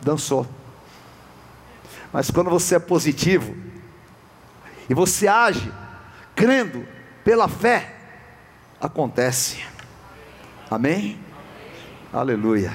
[0.02, 0.48] dançou.
[2.12, 3.56] Mas quando você é positivo,
[4.90, 5.72] e você age
[6.36, 6.86] crendo
[7.24, 7.96] pela fé,
[8.80, 9.64] acontece.
[10.70, 11.20] Amém?
[12.18, 12.74] Aleluia.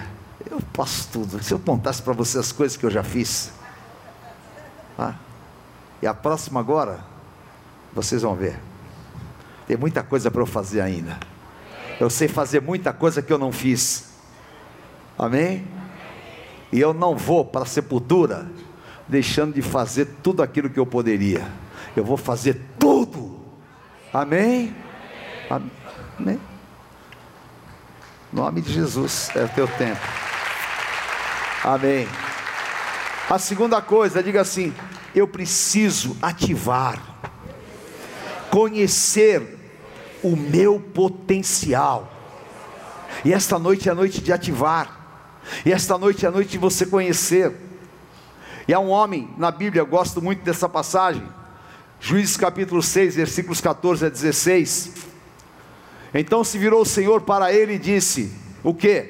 [0.48, 1.42] Eu faço tudo.
[1.42, 3.50] Se eu contasse para você as coisas que eu já fiz,
[4.96, 5.14] ah,
[6.00, 7.00] e a próxima agora,
[7.92, 8.56] vocês vão ver.
[9.66, 11.18] Tem muita coisa para eu fazer ainda.
[11.98, 14.12] Eu sei fazer muita coisa que eu não fiz.
[15.18, 15.66] Amém?
[16.70, 18.46] E eu não vou para a sepultura
[19.08, 21.50] deixando de fazer tudo aquilo que eu poderia.
[21.96, 23.40] Eu vou fazer tudo.
[24.12, 24.72] Amém?
[25.50, 26.51] Amém.
[28.32, 30.00] Nome de Jesus é o teu tempo.
[31.62, 32.08] Amém.
[33.28, 34.74] A segunda coisa, diga assim:
[35.14, 36.98] eu preciso ativar,
[38.50, 39.58] conhecer
[40.22, 42.10] o meu potencial.
[43.22, 45.00] E esta noite é a noite de ativar.
[45.66, 47.54] E esta noite é a noite de você conhecer.
[48.66, 51.22] E há um homem na Bíblia, eu gosto muito dessa passagem.
[52.00, 55.11] Juízes capítulo 6, versículos 14 a 16.
[56.14, 59.08] Então se virou o Senhor para ele e disse: O que?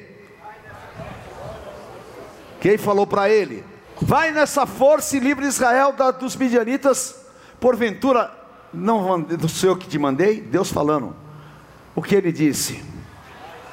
[2.61, 3.63] Quem falou para ele?
[4.01, 7.15] Vai nessa força e livre Israel da, dos midianitas,
[7.59, 8.31] porventura,
[8.73, 11.15] não do Senhor que te mandei, Deus falando.
[11.95, 12.83] O que ele disse?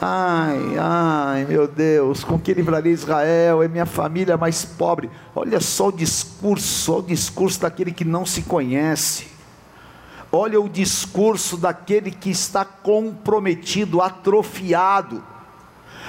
[0.00, 3.62] Ai, ai, meu Deus, com que livraria Israel?
[3.62, 5.10] É minha família mais pobre.
[5.34, 9.29] Olha só o discurso, olha o discurso daquele que não se conhece.
[10.32, 15.22] Olha o discurso daquele que está comprometido, atrofiado.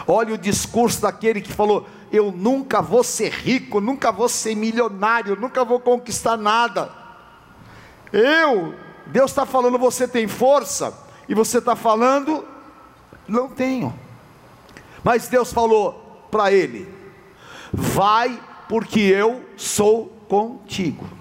[0.07, 5.35] Olha o discurso daquele que falou: Eu nunca vou ser rico, nunca vou ser milionário,
[5.35, 6.91] nunca vou conquistar nada.
[8.13, 8.75] Eu,
[9.07, 10.93] Deus está falando, você tem força,
[11.27, 12.45] e você está falando,
[13.27, 13.93] não tenho.
[15.03, 16.87] Mas Deus falou para ele:
[17.73, 21.20] Vai, porque eu sou contigo.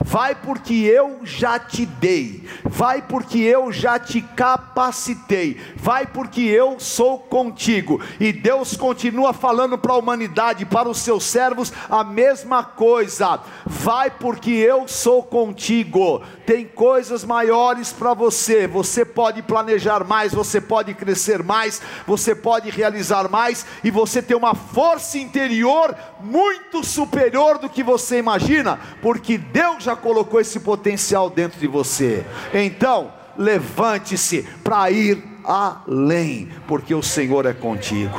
[0.00, 6.78] Vai porque eu já te dei, vai porque eu já te capacitei, vai porque eu
[6.78, 8.00] sou contigo.
[8.20, 13.40] E Deus continua falando para a humanidade, para os seus servos, a mesma coisa.
[13.66, 16.22] Vai porque eu sou contigo.
[16.46, 18.66] Tem coisas maiores para você.
[18.66, 24.36] Você pode planejar mais, você pode crescer mais, você pode realizar mais, e você tem
[24.36, 31.30] uma força interior muito superior do que você imagina, porque Deus já colocou esse potencial
[31.30, 32.24] dentro de você.
[32.52, 38.18] Então, levante-se para ir além, porque o Senhor é contigo.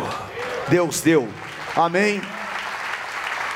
[0.69, 1.27] Deus deu.
[1.75, 2.21] Amém.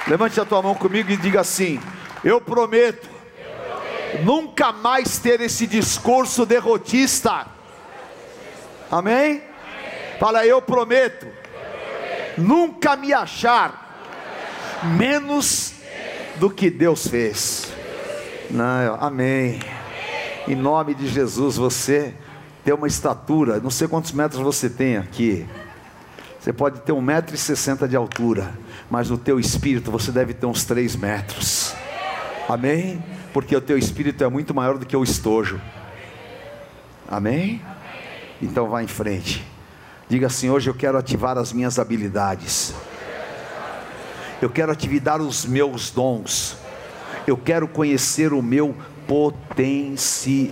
[0.07, 1.79] Levante a tua mão comigo e diga assim:
[2.23, 3.07] Eu prometo,
[4.23, 7.47] nunca mais ter esse discurso derrotista.
[8.91, 9.43] Amém?
[10.19, 11.27] Fala, eu prometo,
[12.37, 13.87] nunca me achar
[14.97, 15.73] menos
[16.37, 17.71] do que Deus fez.
[18.49, 19.59] Não, amém.
[20.47, 22.13] Em nome de Jesus, você
[22.63, 25.47] tem uma estatura, não sei quantos metros você tem aqui.
[26.39, 28.53] Você pode ter um metro e sessenta de altura,
[28.89, 31.75] mas no teu espírito você deve ter uns três metros.
[32.49, 33.01] Amém?
[33.31, 35.61] Porque o teu espírito é muito maior do que o estojo.
[37.07, 37.61] Amém?
[38.41, 39.45] Então vá em frente.
[40.09, 42.73] Diga assim: hoje eu quero ativar as minhas habilidades.
[44.41, 46.57] Eu quero ativar os meus dons.
[47.27, 50.51] Eu quero conhecer o meu potencial.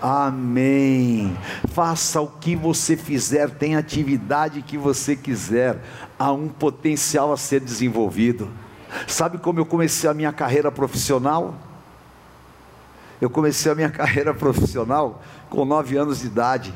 [0.00, 1.36] Amém.
[1.72, 5.82] Faça o que você fizer, tenha atividade que você quiser,
[6.16, 8.48] há um potencial a ser desenvolvido.
[9.06, 11.54] Sabe como eu comecei a minha carreira profissional?
[13.20, 16.74] Eu comecei a minha carreira profissional com nove anos de idade.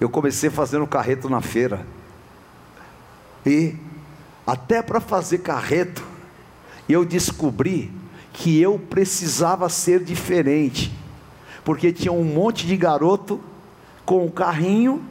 [0.00, 1.86] Eu comecei fazendo carreto na feira.
[3.44, 3.76] E
[4.46, 6.02] até para fazer carreto,
[6.88, 7.92] eu descobri
[8.32, 10.92] que eu precisava ser diferente,
[11.64, 13.40] porque tinha um monte de garoto
[14.04, 15.02] com o carrinho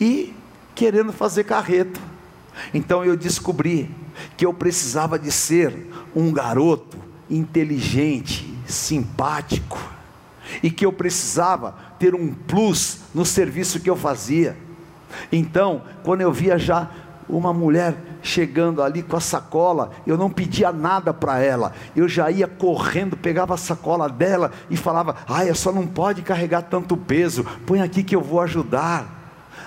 [0.00, 0.34] e
[0.74, 2.00] querendo fazer carreto.
[2.72, 3.90] Então eu descobri
[4.36, 6.96] que eu precisava de ser um garoto
[7.28, 9.78] inteligente, simpático,
[10.62, 14.56] e que eu precisava ter um plus no serviço que eu fazia.
[15.30, 16.90] Então, quando eu via já
[17.28, 22.30] uma mulher chegando ali com a sacola, eu não pedia nada para ela, eu já
[22.30, 27.44] ia correndo, pegava a sacola dela e falava: Ai, só não pode carregar tanto peso,
[27.66, 29.15] põe aqui que eu vou ajudar.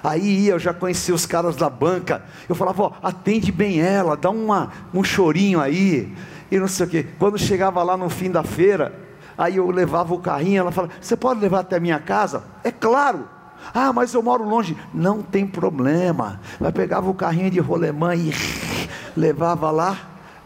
[0.04, 4.16] Aí ia, eu já conhecia os caras da banca, eu falava: Ó, atende bem ela,
[4.16, 6.14] dá uma, um chorinho aí,
[6.52, 7.04] e não sei o que.
[7.04, 8.94] Quando chegava lá no fim da feira,
[9.38, 12.44] aí eu levava o carrinho, ela falava: Você pode levar até a minha casa?
[12.64, 13.28] É claro.
[13.74, 14.76] Ah, mas eu moro longe.
[14.94, 16.40] Não tem problema.
[16.60, 18.32] Vai pegava o carrinho de rolemã e
[19.16, 19.98] levava lá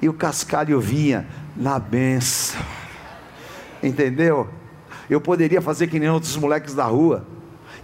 [0.01, 2.59] e o cascalho vinha na benção.
[3.81, 4.49] Entendeu?
[5.09, 7.25] Eu poderia fazer que nem outros moleques da rua,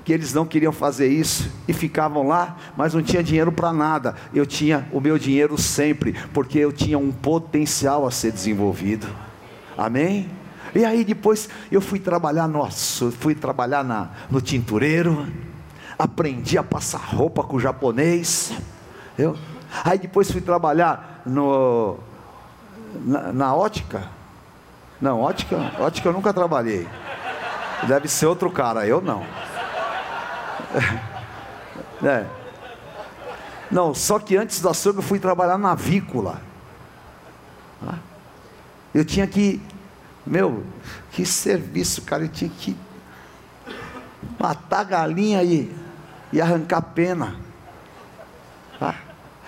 [0.09, 4.15] que eles não queriam fazer isso e ficavam lá, mas não tinha dinheiro para nada.
[4.33, 9.05] Eu tinha o meu dinheiro sempre, porque eu tinha um potencial a ser desenvolvido.
[9.77, 10.27] Amém?
[10.73, 12.67] E aí depois eu fui trabalhar no,
[13.19, 15.27] fui trabalhar na, no tintureiro,
[15.99, 18.51] aprendi a passar roupa com o japonês.
[19.15, 19.37] Eu,
[19.85, 21.99] aí depois fui trabalhar no,
[23.05, 24.01] na, na ótica.
[24.99, 26.87] Não, ótica, ótica eu nunca trabalhei.
[27.87, 29.23] Deve ser outro cara, eu não.
[32.01, 32.25] É.
[33.69, 36.41] Não, só que antes da açougue eu fui trabalhar na avícola.
[38.93, 39.61] Eu tinha que
[40.29, 40.63] meu,
[41.11, 42.23] que serviço, cara.
[42.23, 42.77] Eu tinha que
[44.39, 45.73] matar galinha e,
[46.31, 47.35] e arrancar pena.
[48.79, 48.95] Ah,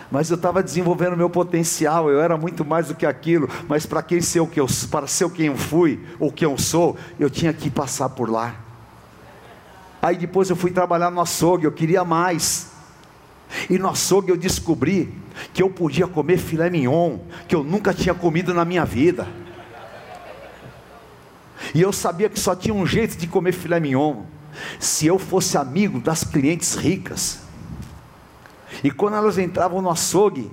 [0.10, 4.02] mas eu estava desenvolvendo meu potencial, eu era muito mais do que aquilo, mas para
[4.02, 7.30] quem ser o que eu para ser quem eu fui, ou quem eu sou, eu
[7.30, 8.56] tinha que passar por lá.
[10.02, 12.72] Aí depois eu fui trabalhar no açougue, eu queria mais.
[13.70, 15.14] E no açougue eu descobri
[15.54, 19.28] que eu podia comer filé mignon, que eu nunca tinha comido na minha vida.
[21.76, 24.24] E eu sabia que só tinha um jeito de comer filé mignon,
[24.80, 27.40] se eu fosse amigo das clientes ricas.
[28.84, 30.50] E quando elas entravam no açougue,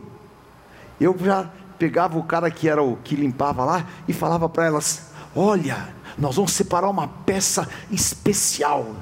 [1.01, 5.11] eu já pegava o cara que era o que limpava lá e falava para elas:
[5.35, 5.89] "Olha,
[6.19, 8.95] nós vamos separar uma peça especial.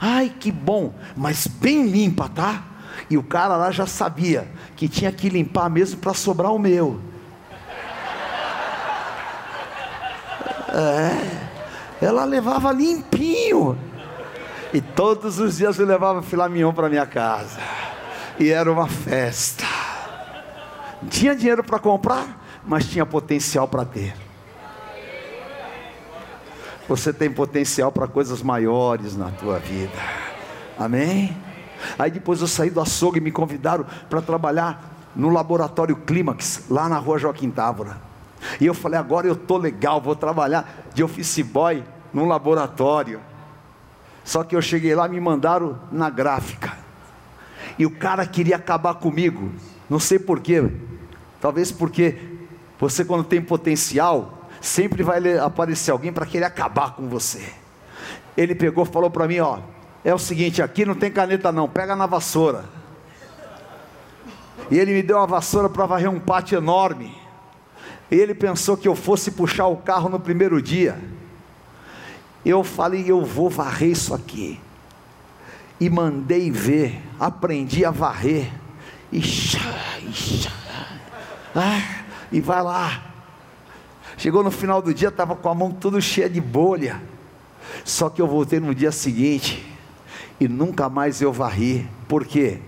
[0.00, 2.62] Ai, que bom, mas bem limpa, tá?
[3.10, 7.00] E o cara lá já sabia que tinha que limpar mesmo para sobrar o meu.
[10.68, 13.78] É, ela levava limpinho.
[14.72, 17.58] E todos os dias eu levava filé mignon para minha casa.
[18.38, 19.64] E era uma festa.
[21.08, 24.25] Tinha dinheiro para comprar, mas tinha potencial para ter.
[26.88, 29.98] Você tem potencial para coisas maiores na tua vida.
[30.78, 31.36] Amém?
[31.98, 36.88] Aí depois eu saí do açougue e me convidaram para trabalhar no laboratório Clímax, lá
[36.88, 37.96] na rua Joaquim Távora.
[38.60, 41.82] E eu falei, agora eu estou legal, vou trabalhar de office boy
[42.12, 43.20] no laboratório.
[44.24, 46.76] Só que eu cheguei lá, me mandaram na gráfica.
[47.78, 49.50] E o cara queria acabar comigo.
[49.88, 50.70] Não sei porquê.
[51.40, 52.18] Talvez porque
[52.78, 54.35] você, quando tem potencial,
[54.66, 57.52] sempre vai aparecer alguém para querer acabar com você.
[58.36, 59.58] Ele pegou e falou para mim: Ó,
[60.04, 62.64] é o seguinte, aqui não tem caneta não, pega na vassoura.
[64.70, 67.16] E ele me deu uma vassoura para varrer um pátio enorme.
[68.10, 70.98] E ele pensou que eu fosse puxar o carro no primeiro dia.
[72.44, 74.60] Eu falei, eu vou varrer isso aqui.
[75.80, 78.52] E mandei ver, aprendi a varrer.
[79.12, 80.48] E, e,
[81.54, 83.15] ah, e vai lá.
[84.16, 87.00] Chegou no final do dia, estava com a mão toda cheia de bolha.
[87.84, 89.64] Só que eu voltei no dia seguinte
[90.40, 91.86] e nunca mais eu varri.
[92.08, 92.58] Por quê?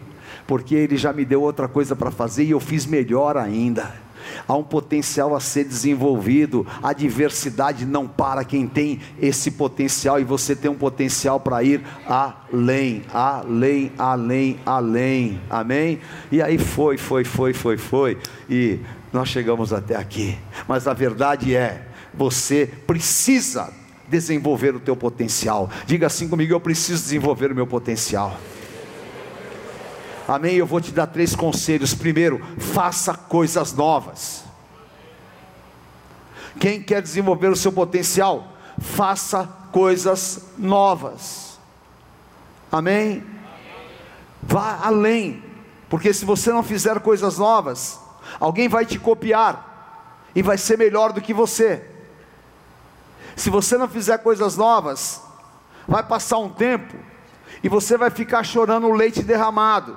[0.47, 4.09] Porque ele já me deu outra coisa para fazer e eu fiz melhor ainda
[4.47, 6.67] há um potencial a ser desenvolvido.
[6.83, 11.83] A diversidade não para quem tem esse potencial e você tem um potencial para ir
[12.07, 15.41] além, além, além, além.
[15.49, 16.01] Amém?
[16.31, 18.19] E aí foi, foi, foi, foi, foi.
[18.49, 18.81] E
[19.13, 20.39] nós chegamos até aqui.
[20.67, 23.73] Mas a verdade é, você precisa
[24.09, 25.71] desenvolver o teu potencial.
[25.87, 28.39] Diga assim comigo, eu preciso desenvolver o meu potencial.
[30.27, 30.57] Amém?
[30.57, 31.95] Eu vou te dar três conselhos.
[31.95, 34.45] Primeiro, faça coisas novas.
[36.61, 41.59] Quem quer desenvolver o seu potencial, faça coisas novas.
[42.71, 43.25] Amém?
[44.43, 45.43] Vá além,
[45.89, 48.01] porque se você não fizer coisas novas,
[48.39, 51.83] alguém vai te copiar e vai ser melhor do que você.
[53.35, 55.23] Se você não fizer coisas novas,
[55.87, 56.95] vai passar um tempo
[57.63, 59.97] e você vai ficar chorando o leite derramado.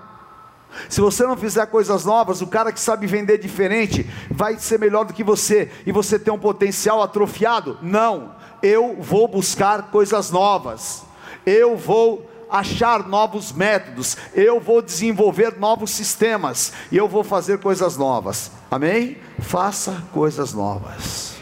[0.87, 5.03] Se você não fizer coisas novas, o cara que sabe vender diferente vai ser melhor
[5.03, 7.77] do que você e você tem um potencial atrofiado?
[7.81, 11.03] Não, eu vou buscar coisas novas,
[11.45, 17.95] eu vou achar novos métodos, eu vou desenvolver novos sistemas e eu vou fazer coisas
[17.95, 18.51] novas.
[18.69, 19.17] Amém?
[19.39, 21.35] Faça coisas novas.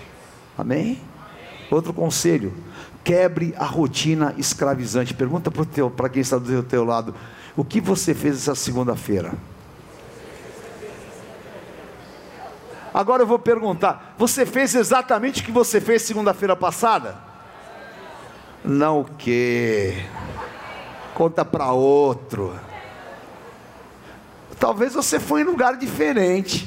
[0.57, 1.01] Amém?
[1.71, 2.53] Outro conselho:
[3.03, 5.13] quebre a rotina escravizante.
[5.13, 7.15] Pergunta para quem está do teu lado
[7.59, 9.33] o que você fez essa segunda-feira?
[12.93, 17.17] Agora eu vou perguntar: você fez exatamente o que você fez segunda-feira passada?
[18.63, 19.93] Não o que?
[21.19, 22.57] Conta para outro.
[24.57, 26.65] Talvez você foi em lugar diferente.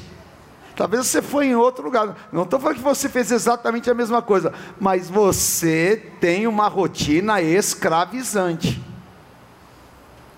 [0.75, 2.29] Talvez você foi em outro lugar.
[2.31, 7.41] Não estou falando que você fez exatamente a mesma coisa, mas você tem uma rotina
[7.41, 8.79] escravizante.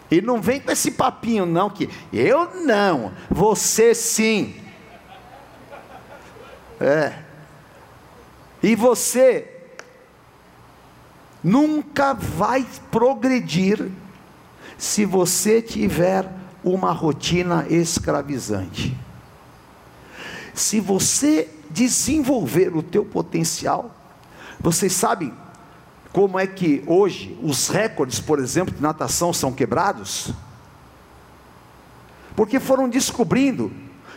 [0.09, 4.55] E não vem com esse papinho, não, que eu não, você sim.
[6.79, 7.19] É.
[8.63, 9.73] E você
[11.43, 13.91] nunca vai progredir
[14.77, 16.29] se você tiver
[16.63, 18.95] uma rotina escravizante.
[20.53, 23.91] Se você desenvolver o teu potencial,
[24.59, 25.33] vocês sabem,
[26.11, 30.31] como é que hoje os recordes, por exemplo, de natação são quebrados?
[32.35, 33.71] Porque foram descobrindo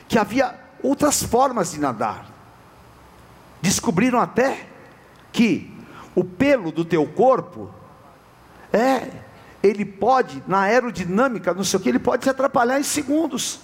[0.08, 2.26] que havia outras formas de nadar.
[3.60, 4.66] Descobriram até
[5.32, 5.72] que
[6.14, 7.68] o pelo do teu corpo
[8.72, 9.08] é,
[9.62, 13.60] ele pode, na aerodinâmica, não sei o que, ele pode se atrapalhar em segundos.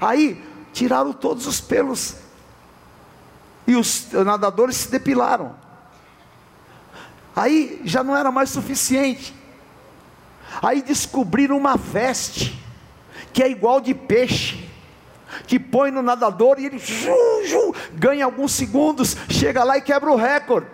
[0.00, 2.16] Aí tiraram todos os pelos
[3.66, 5.56] e os nadadores se depilaram.
[7.34, 9.34] Aí já não era mais suficiente.
[10.62, 12.62] Aí descobriram uma veste
[13.32, 14.66] que é igual de peixe,
[15.46, 16.80] que põe no nadador e ele
[17.92, 20.68] ganha alguns segundos, chega lá e quebra o recorde.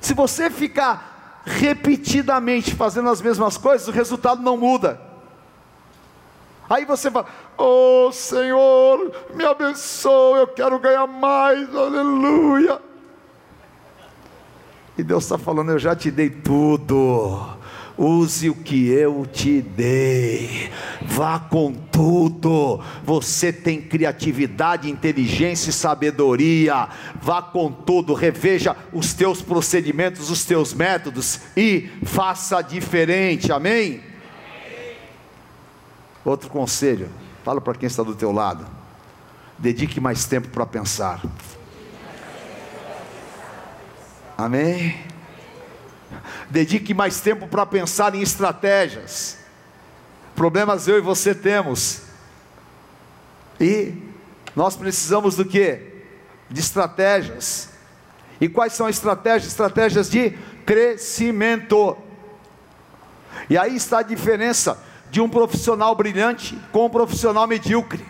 [0.00, 1.11] Se você ficar
[1.44, 5.00] repetidamente fazendo as mesmas coisas, o resultado não muda.
[6.68, 7.26] Aí você fala:
[7.58, 12.80] Oh Senhor, me abençoe, eu quero ganhar mais, aleluia.
[14.96, 17.61] E Deus está falando: Eu já te dei tudo.
[17.96, 20.70] Use o que eu te dei,
[21.02, 22.80] vá com tudo.
[23.04, 26.88] Você tem criatividade, inteligência e sabedoria,
[27.20, 34.00] vá com tudo, reveja os teus procedimentos, os teus métodos e faça diferente, amém?
[36.24, 37.08] Outro conselho,
[37.44, 38.64] fala para quem está do teu lado,
[39.58, 41.22] dedique mais tempo para pensar.
[44.36, 45.11] Amém?
[46.50, 49.38] Dedique mais tempo para pensar em estratégias.
[50.34, 52.02] Problemas eu e você temos.
[53.60, 53.94] E
[54.56, 55.80] nós precisamos do que?
[56.50, 57.70] De estratégias.
[58.40, 59.52] E quais são as estratégias?
[59.52, 60.30] Estratégias de
[60.66, 61.96] crescimento.
[63.48, 64.78] E aí está a diferença
[65.10, 68.04] de um profissional brilhante com um profissional medíocre.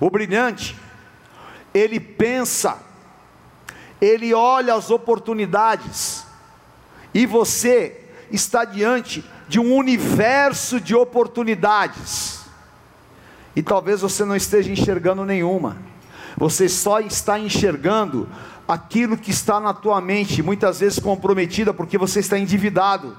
[0.00, 0.76] O brilhante,
[1.74, 2.78] ele pensa
[4.00, 6.24] ele olha as oportunidades,
[7.12, 12.40] e você está diante de um universo de oportunidades,
[13.56, 15.76] e talvez você não esteja enxergando nenhuma,
[16.36, 18.28] você só está enxergando
[18.68, 23.16] aquilo que está na tua mente, muitas vezes comprometida porque você está endividado,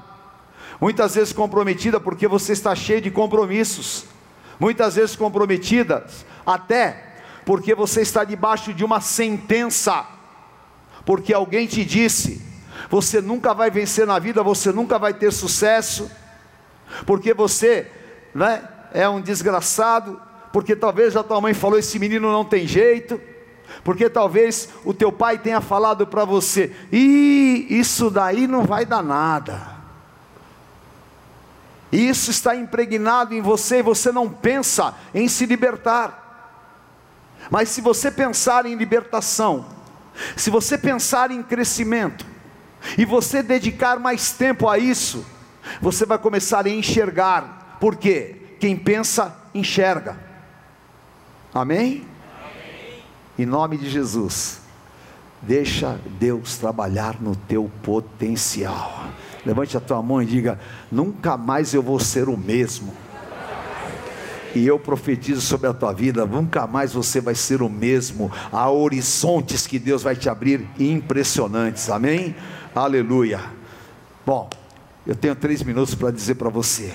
[0.80, 4.06] muitas vezes comprometida porque você está cheio de compromissos,
[4.60, 6.06] muitas vezes comprometida
[6.46, 7.06] até
[7.46, 10.19] porque você está debaixo de uma sentença
[11.10, 12.40] porque alguém te disse:
[12.88, 16.08] você nunca vai vencer na vida, você nunca vai ter sucesso,
[17.04, 17.92] porque você
[18.32, 18.62] né,
[18.94, 20.22] é um desgraçado,
[20.54, 23.20] porque talvez a tua mãe falou: esse menino não tem jeito,
[23.84, 29.02] porque talvez o teu pai tenha falado para você: e isso daí não vai dar
[29.02, 29.80] nada.
[31.92, 37.34] Isso está impregnado em você e você não pensa em se libertar.
[37.50, 39.79] Mas se você pensar em libertação,
[40.36, 42.26] se você pensar em crescimento
[42.98, 45.26] e você dedicar mais tempo a isso,
[45.82, 47.78] você vai começar a enxergar.
[47.80, 48.56] Por quê?
[48.60, 50.18] Quem pensa, enxerga.
[51.54, 52.06] Amém?
[52.40, 53.04] Amém?
[53.38, 54.62] Em nome de Jesus.
[55.42, 59.06] Deixa Deus trabalhar no teu potencial.
[59.46, 60.60] Levante a tua mão e diga:
[60.92, 62.94] Nunca mais eu vou ser o mesmo.
[64.56, 68.32] E eu profetizo sobre a tua vida, nunca mais você vai ser o mesmo.
[68.52, 72.36] Há horizontes que Deus vai te abrir impressionantes, amém?
[72.74, 73.40] Aleluia.
[74.26, 74.50] Bom,
[75.06, 76.94] eu tenho três minutos para dizer para você: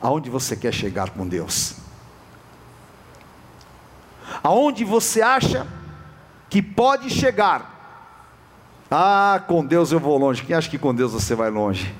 [0.00, 1.76] aonde você quer chegar com Deus?
[4.42, 5.66] Aonde você acha
[6.48, 7.74] que pode chegar?
[8.90, 10.42] Ah, com Deus eu vou longe.
[10.42, 11.92] Quem acha que com Deus você vai longe?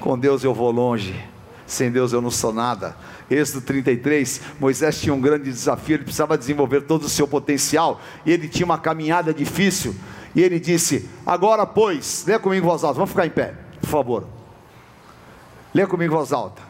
[0.00, 1.33] Com Deus eu vou longe.
[1.66, 2.96] Sem Deus eu não sou nada.
[3.30, 8.32] Êxodo 33, Moisés tinha um grande desafio, ele precisava desenvolver todo o seu potencial, e
[8.32, 9.94] ele tinha uma caminhada difícil,
[10.34, 14.26] e ele disse: Agora, pois, lê comigo voz alta, vamos ficar em pé, por favor.
[15.72, 16.62] Lê comigo voz alta.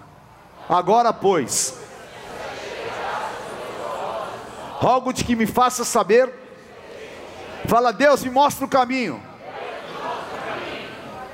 [0.68, 1.74] Agora, pois,
[4.74, 6.32] rogo-te que me faça saber.
[7.66, 9.20] Fala, Deus, me mostra o caminho.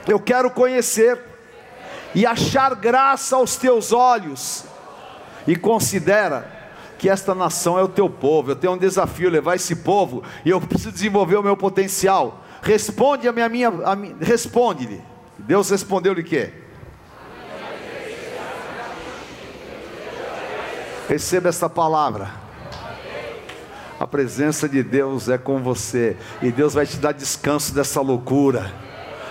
[0.06, 1.29] Eu quero conhecer
[2.14, 4.64] e achar graça aos teus olhos
[5.46, 6.58] e considera
[6.98, 8.50] que esta nação é o teu povo.
[8.50, 12.44] Eu tenho um desafio levar esse povo e eu preciso desenvolver o meu potencial.
[12.62, 15.00] Responde a minha, minha, a minha responde-lhe.
[15.38, 16.52] Deus respondeu-lhe que
[21.08, 22.30] Receba esta palavra.
[23.98, 28.89] A presença de Deus é com você e Deus vai te dar descanso dessa loucura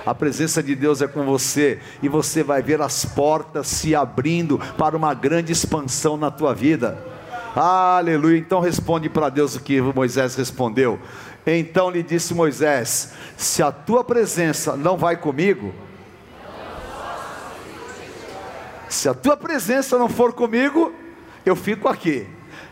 [0.09, 4.57] a presença de Deus é com você e você vai ver as portas se abrindo
[4.75, 6.97] para uma grande expansão na tua vida.
[7.55, 8.39] Aleluia.
[8.39, 10.99] Então responde para Deus o que Moisés respondeu.
[11.45, 15.75] Então lhe disse Moisés: Se a tua presença não vai comigo,
[18.87, 20.91] se a tua presença não for comigo,
[21.45, 22.27] eu fico aqui.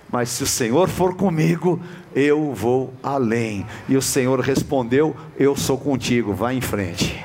[0.10, 1.82] Mas se o Senhor for comigo,
[2.16, 3.66] eu vou além.
[3.90, 7.24] E o Senhor respondeu: Eu sou contigo, vai em frente.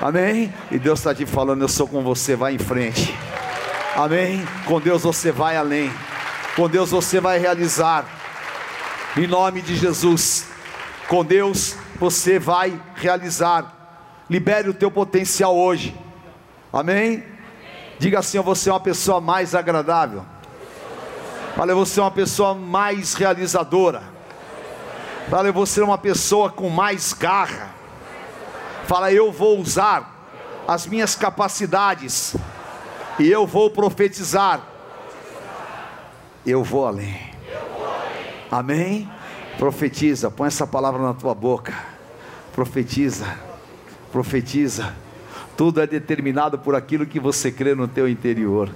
[0.00, 0.52] Amém?
[0.70, 3.14] E Deus está te falando: Eu sou com você, vai em frente.
[3.94, 4.44] Amém?
[4.66, 5.92] Com Deus você vai além.
[6.56, 8.04] Com Deus você vai realizar.
[9.16, 10.46] Em nome de Jesus.
[11.08, 14.24] Com Deus você vai realizar.
[14.28, 15.96] Libere o teu potencial hoje.
[16.72, 17.22] Amém?
[17.98, 20.24] Diga assim: vou ser uma pessoa mais agradável.
[21.56, 24.02] Fala, eu vou ser uma pessoa mais realizadora.
[25.28, 27.74] Fala, eu vou ser uma pessoa com mais garra.
[28.86, 30.26] Fala, eu vou usar
[30.66, 32.34] as minhas capacidades
[33.18, 34.62] e eu vou profetizar.
[36.44, 37.32] Eu vou além.
[38.50, 39.10] Amém?
[39.58, 41.74] Profetiza, põe essa palavra na tua boca.
[42.52, 43.26] Profetiza,
[44.10, 44.94] profetiza.
[45.56, 48.70] Tudo é determinado por aquilo que você crê no teu interior.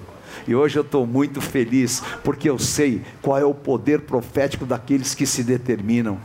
[0.46, 5.14] E hoje eu estou muito feliz, porque eu sei qual é o poder profético daqueles
[5.14, 6.18] que se determinam.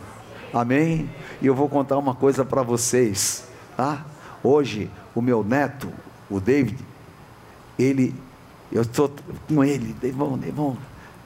[0.54, 1.10] Amém?
[1.42, 3.46] E eu vou contar uma coisa para vocês.
[3.78, 4.06] Tá?
[4.44, 5.90] Hoje, o meu neto,
[6.30, 6.78] o David,
[7.78, 8.14] ele,
[8.72, 9.12] eu estou
[9.48, 10.78] com ele, Devon, Devon,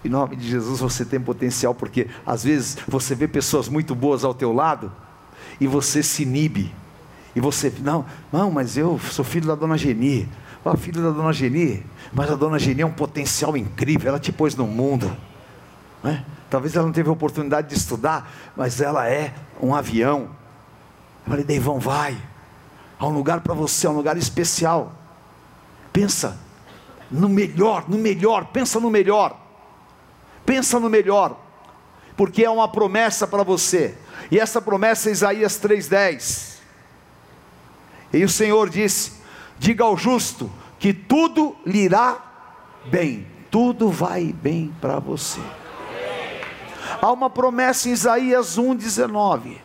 [0.03, 4.23] em nome de Jesus você tem potencial, porque às vezes você vê pessoas muito boas
[4.23, 4.91] ao teu lado
[5.59, 6.73] e você se inibe.
[7.35, 10.29] E você, não, não, mas eu sou filho da dona Geni.
[10.65, 14.31] Ó, filho da dona Geni, mas a dona Geni é um potencial incrível, ela te
[14.31, 15.15] pôs no mundo.
[16.03, 16.25] Né?
[16.49, 20.21] Talvez ela não teve oportunidade de estudar, mas ela é um avião.
[21.23, 22.17] Eu falei, Deivão, vai.
[22.97, 24.91] Há um lugar para você, há um lugar especial.
[25.93, 26.35] Pensa
[27.11, 29.39] no melhor, no melhor, pensa no melhor.
[30.45, 31.39] Pensa no melhor,
[32.17, 33.95] porque é uma promessa para você.
[34.31, 36.55] E essa promessa é Isaías 3:10.
[38.13, 39.13] E o Senhor disse:
[39.57, 42.17] Diga ao justo que tudo lhe irá
[42.85, 45.41] bem, tudo vai bem para você.
[47.01, 49.57] Há uma promessa em Isaías 1,19: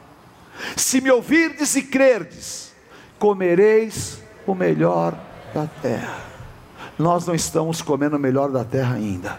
[0.76, 2.72] Se me ouvirdes e crerdes,
[3.18, 5.18] comereis o melhor
[5.54, 6.20] da terra.
[6.98, 9.38] Nós não estamos comendo o melhor da terra ainda,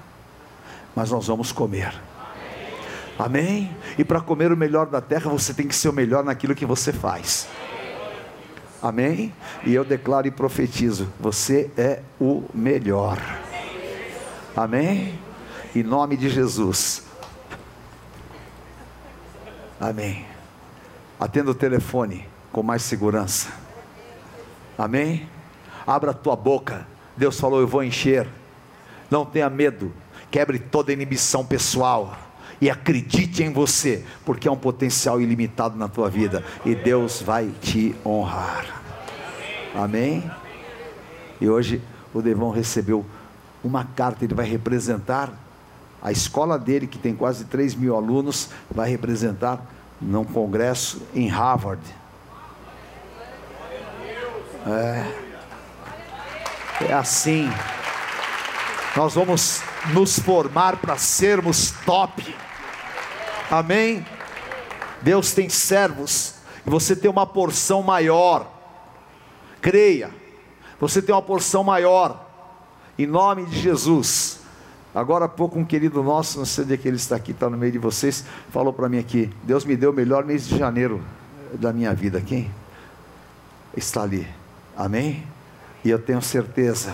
[0.96, 1.94] mas nós vamos comer.
[3.18, 3.76] Amém?
[3.98, 6.66] E para comer o melhor da terra, você tem que ser o melhor naquilo que
[6.66, 7.48] você faz.
[8.82, 9.34] Amém?
[9.66, 13.20] E eu declaro e profetizo: você é o melhor.
[14.56, 15.20] Amém?
[15.76, 17.04] Em nome de Jesus.
[19.80, 20.26] Amém.
[21.20, 23.50] Atenda o telefone com mais segurança.
[24.78, 25.30] Amém?
[25.86, 26.88] Abra a tua boca.
[27.16, 28.28] Deus falou: Eu vou encher.
[29.10, 29.94] Não tenha medo.
[30.32, 32.18] Quebre toda inibição pessoal.
[32.62, 36.46] E acredite em você, porque é um potencial ilimitado na tua vida.
[36.64, 38.82] E Deus vai te honrar.
[39.74, 40.30] Amém?
[41.40, 41.82] E hoje
[42.14, 43.04] o Devon recebeu
[43.64, 45.34] uma carta, ele vai representar
[46.02, 49.64] a escola dele, que tem quase 3 mil alunos, vai representar
[50.02, 51.82] num congresso em Harvard.
[54.66, 55.06] É,
[56.90, 57.50] é assim.
[58.96, 59.62] Nós vamos
[59.94, 62.36] nos formar para sermos top.
[63.52, 64.06] Amém?
[65.02, 66.36] Deus tem servos
[66.66, 68.50] e você tem uma porção maior.
[69.62, 70.10] Creia,
[70.80, 72.30] você tem uma porção maior.
[72.98, 74.40] Em nome de Jesus.
[74.96, 77.50] Agora há pouco um querido nosso, não sei onde é que ele está aqui, está
[77.50, 80.58] no meio de vocês, falou para mim aqui, Deus me deu o melhor mês de
[80.58, 81.02] janeiro
[81.54, 82.20] da minha vida.
[82.22, 82.52] Quem?
[83.76, 84.28] Está ali.
[84.76, 85.26] Amém?
[85.84, 86.94] E eu tenho certeza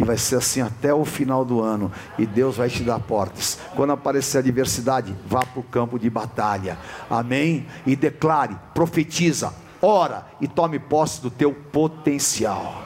[0.00, 3.58] que vai ser assim até o final do ano, e Deus vai te dar portas.
[3.76, 6.78] Quando aparecer a adversidade, vá para o campo de batalha,
[7.10, 7.66] amém?
[7.84, 12.82] E declare, profetiza, ora e tome posse do teu potencial.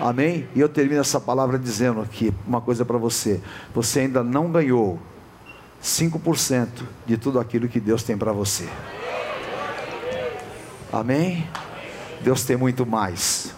[0.00, 0.48] Amém?
[0.56, 3.40] E eu termino essa palavra dizendo aqui uma coisa para você:
[3.72, 4.98] você ainda não ganhou
[5.80, 6.68] 5%
[7.06, 8.68] de tudo aquilo que Deus tem para você.
[10.92, 11.48] Amém?
[12.22, 13.54] Deus tem muito mais.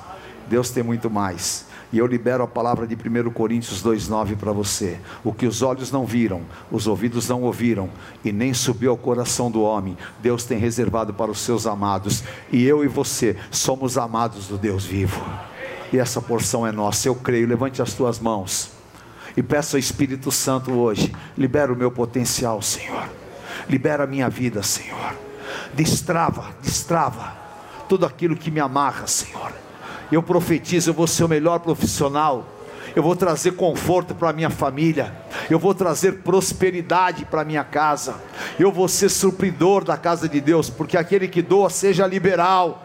[0.46, 1.67] Deus tem muito mais.
[1.93, 4.99] E eu libero a palavra de 1 Coríntios 2,9 para você.
[5.24, 7.89] O que os olhos não viram, os ouvidos não ouviram,
[8.24, 12.22] e nem subiu ao coração do homem, Deus tem reservado para os seus amados.
[12.53, 15.22] E eu e você somos amados do Deus vivo
[15.93, 17.09] e essa porção é nossa.
[17.09, 17.49] Eu creio.
[17.49, 18.70] Levante as tuas mãos
[19.36, 23.09] e peça ao Espírito Santo hoje: libera o meu potencial, Senhor.
[23.68, 25.14] Libera a minha vida, Senhor.
[25.74, 27.36] Destrava, destrava
[27.89, 29.53] tudo aquilo que me amarra, Senhor.
[30.11, 32.46] Eu profetizo, eu vou ser o melhor profissional.
[32.96, 35.14] Eu vou trazer conforto para minha família.
[35.50, 38.16] Eu vou trazer prosperidade para minha casa.
[38.59, 42.82] Eu vou ser supridor da casa de Deus, porque aquele que doa seja liberal.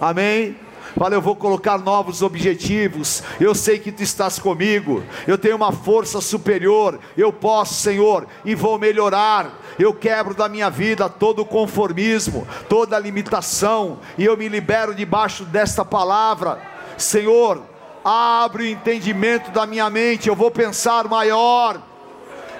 [0.00, 0.56] Amém.
[0.94, 3.22] Fala, eu vou colocar novos objetivos.
[3.40, 5.02] Eu sei que tu estás comigo.
[5.26, 6.98] Eu tenho uma força superior.
[7.16, 9.52] Eu posso, Senhor, e vou melhorar.
[9.78, 15.84] Eu quebro da minha vida todo conformismo, toda limitação, e eu me libero debaixo desta
[15.84, 16.60] palavra.
[16.96, 17.62] Senhor,
[18.02, 20.28] abre o entendimento da minha mente.
[20.28, 21.80] Eu vou pensar maior.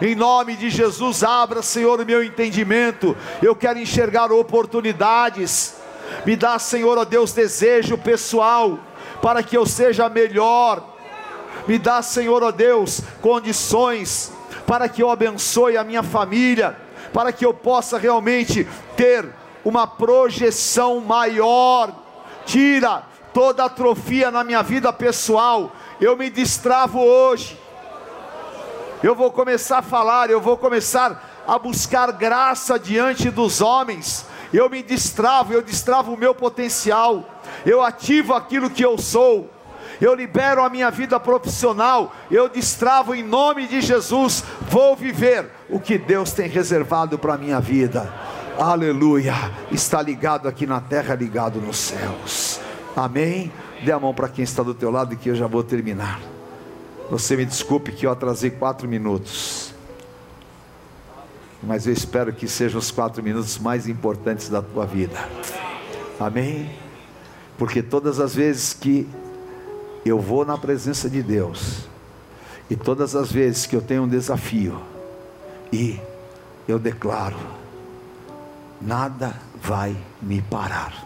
[0.00, 3.16] Em nome de Jesus, abra, Senhor, o meu entendimento.
[3.40, 5.74] Eu quero enxergar oportunidades
[6.24, 8.78] me dá, Senhor, ó Deus, desejo pessoal
[9.22, 10.82] para que eu seja melhor.
[11.66, 14.32] Me dá, Senhor, ó Deus, condições
[14.66, 16.76] para que eu abençoe a minha família,
[17.12, 19.28] para que eu possa realmente ter
[19.64, 21.92] uma projeção maior.
[22.44, 25.72] Tira toda atrofia na minha vida pessoal.
[26.00, 27.58] Eu me destravo hoje.
[29.02, 34.68] Eu vou começar a falar, eu vou começar a buscar graça diante dos homens eu
[34.70, 39.50] me destravo, eu destravo o meu potencial, eu ativo aquilo que eu sou,
[40.00, 45.80] eu libero a minha vida profissional, eu destravo em nome de Jesus, vou viver o
[45.80, 48.12] que Deus tem reservado para a minha vida.
[48.58, 49.34] Aleluia,
[49.70, 52.60] está ligado aqui na terra, ligado nos céus.
[52.96, 53.52] Amém.
[53.84, 56.20] Dê a mão para quem está do teu lado que eu já vou terminar.
[57.10, 59.75] Você me desculpe que eu atrasei quatro minutos.
[61.62, 65.16] Mas eu espero que sejam os quatro minutos mais importantes da tua vida.
[66.20, 66.70] Amém?
[67.58, 69.08] Porque todas as vezes que
[70.04, 71.88] eu vou na presença de Deus,
[72.68, 74.80] e todas as vezes que eu tenho um desafio,
[75.72, 76.00] e
[76.68, 77.38] eu declaro:
[78.80, 81.04] nada vai me parar.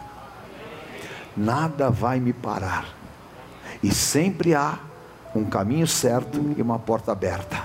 [1.35, 2.85] Nada vai me parar.
[3.81, 4.77] E sempre há
[5.33, 7.63] um caminho certo e uma porta aberta.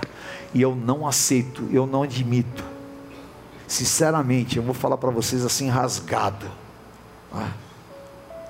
[0.53, 2.63] E eu não aceito, eu não admito.
[3.67, 6.49] Sinceramente, eu vou falar para vocês assim rasgado.
[7.33, 7.51] Ah,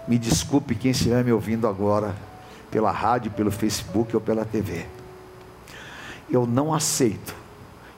[0.07, 2.15] me desculpe quem estiver me ouvindo agora,
[2.69, 4.85] pela rádio, pelo Facebook ou pela TV.
[6.29, 7.35] Eu não aceito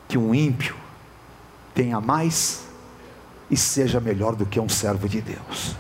[0.08, 0.76] que um ímpio
[1.76, 2.64] tenha mais
[3.52, 5.76] e seja melhor do que um servo de Deus.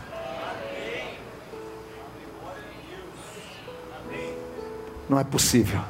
[5.07, 5.81] Não é possível.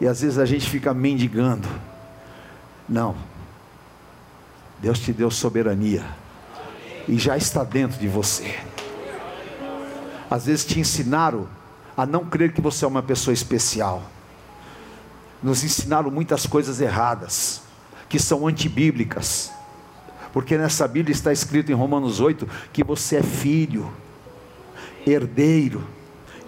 [0.00, 1.68] E às vezes a gente fica mendigando.
[2.88, 3.31] Não.
[4.82, 6.04] Deus te deu soberania.
[7.06, 8.58] E já está dentro de você.
[10.28, 11.46] Às vezes te ensinaram
[11.96, 14.02] a não crer que você é uma pessoa especial.
[15.40, 17.62] Nos ensinaram muitas coisas erradas,
[18.08, 19.52] que são antibíblicas.
[20.32, 23.88] Porque nessa Bíblia está escrito em Romanos 8 que você é filho,
[25.06, 25.86] herdeiro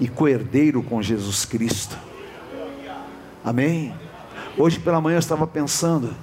[0.01, 1.97] e coerdeiro com Jesus Cristo.
[3.45, 3.95] Amém?
[4.57, 6.15] Hoje pela manhã eu estava pensando,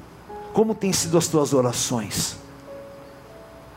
[0.53, 2.37] como tem sido as tuas orações?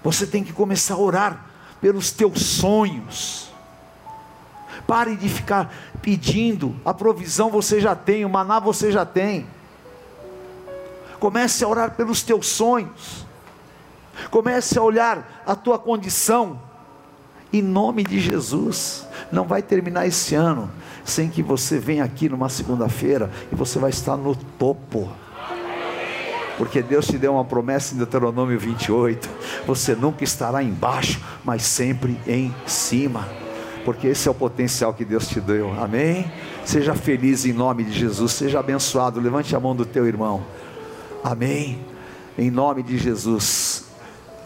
[0.03, 1.47] Você tem que começar a orar
[1.81, 3.51] pelos teus sonhos.
[4.87, 5.73] Pare de ficar
[6.03, 9.47] pedindo, a provisão você já tem, o maná você já tem.
[11.19, 13.25] Comece a orar pelos teus sonhos.
[14.31, 16.61] Comece a olhar a tua condição
[17.53, 19.07] em nome de Jesus.
[19.33, 20.71] Não vai terminar esse ano
[21.05, 25.11] sem que você venha aqui numa segunda-feira e você vai estar no topo.
[26.57, 29.29] Porque Deus te deu uma promessa em Deuteronômio 28.
[29.67, 33.29] Você nunca estará embaixo, mas sempre em cima.
[33.85, 35.73] Porque esse é o potencial que Deus te deu.
[35.81, 36.31] Amém?
[36.65, 38.33] Seja feliz em nome de Jesus.
[38.33, 39.21] Seja abençoado.
[39.21, 40.43] Levante a mão do teu irmão.
[41.23, 41.79] Amém?
[42.39, 43.85] Em nome de Jesus.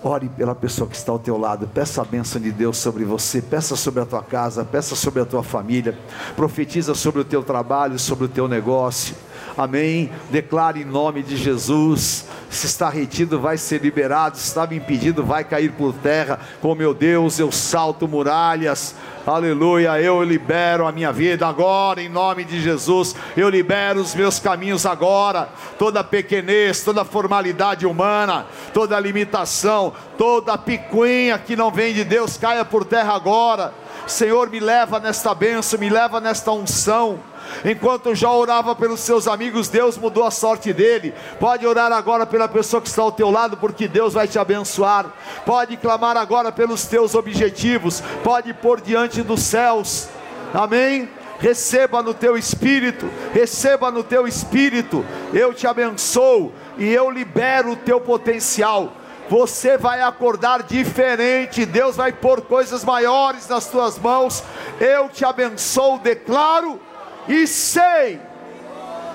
[0.02, 3.42] Ore pela pessoa que está ao teu lado, peça a bênção de Deus sobre você,
[3.42, 5.98] peça sobre a tua casa, peça sobre a tua família,
[6.36, 9.16] profetiza sobre o teu trabalho, sobre o teu negócio.
[9.58, 10.08] Amém.
[10.30, 12.26] Declare em nome de Jesus.
[12.48, 14.36] Se está retido, vai ser liberado.
[14.36, 16.38] Se estava impedido, vai cair por terra.
[16.62, 18.94] Com meu Deus, eu salto muralhas.
[19.26, 20.00] Aleluia.
[20.00, 23.16] Eu libero a minha vida agora, em nome de Jesus.
[23.36, 25.48] Eu libero os meus caminhos agora.
[25.76, 32.64] Toda pequenez, toda formalidade humana, toda limitação, toda picuinha que não vem de Deus, caia
[32.64, 33.74] por terra agora.
[34.06, 37.18] Senhor, me leva nesta bênção, me leva nesta unção.
[37.64, 41.14] Enquanto já orava pelos seus amigos, Deus mudou a sorte dele.
[41.38, 45.06] Pode orar agora pela pessoa que está ao teu lado, porque Deus vai te abençoar.
[45.44, 48.02] Pode clamar agora pelos teus objetivos.
[48.22, 50.08] Pode pôr diante dos céus.
[50.54, 57.72] Amém receba no teu espírito, receba no teu espírito, eu te abençoo e eu libero
[57.72, 58.92] o teu potencial.
[59.28, 64.42] Você vai acordar diferente, Deus vai pôr coisas maiores nas tuas mãos.
[64.80, 66.80] Eu te abençoo, declaro
[67.28, 68.20] e sei.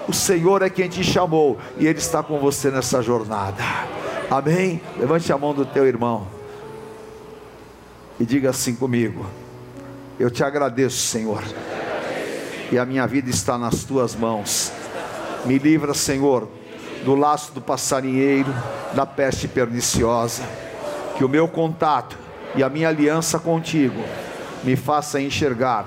[0.08, 3.64] O Senhor é quem te chamou e Ele está com você nessa jornada.
[4.30, 4.82] Amém?
[4.98, 6.28] Levante a mão do teu irmão
[8.20, 9.26] e diga assim comigo:
[10.20, 11.44] Eu te agradeço, Senhor,
[12.72, 14.72] e a minha vida está nas tuas mãos.
[15.46, 16.48] Me livra, Senhor,
[17.04, 18.54] do laço do passarinheiro,
[18.94, 20.44] da peste perniciosa.
[21.18, 22.18] Que o meu contato
[22.56, 24.04] e a minha aliança contigo
[24.64, 25.86] me faça enxergar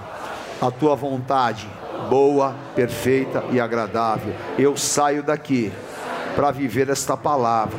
[0.60, 1.68] a tua vontade
[2.08, 4.34] boa, perfeita e agradável.
[4.58, 5.72] Eu saio daqui
[6.34, 7.78] para viver esta palavra,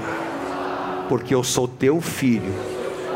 [1.07, 2.53] porque eu sou teu filho,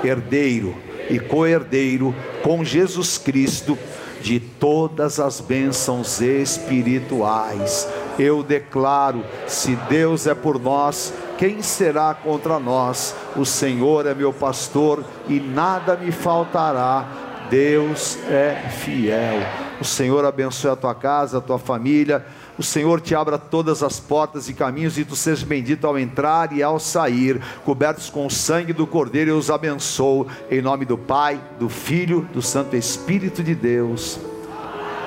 [0.04, 0.76] herdeiro
[1.10, 3.78] e co-herdeiro com Jesus Cristo
[4.22, 7.88] de todas as bênçãos espirituais.
[8.18, 13.16] Eu declaro: se Deus é por nós, quem será contra nós?
[13.36, 17.08] O Senhor é meu pastor e nada me faltará.
[17.50, 19.42] Deus é fiel.
[19.82, 22.24] O Senhor abençoe a tua casa, a tua família.
[22.56, 26.54] o Senhor te abra todas as portas e caminhos e tu sejas bendito ao entrar
[26.54, 31.00] e ao sair, cobertos com o sangue do Cordeiro, eu os abençoo, em nome do
[31.00, 34.20] Pai, do Filho, do Santo Espírito de Deus.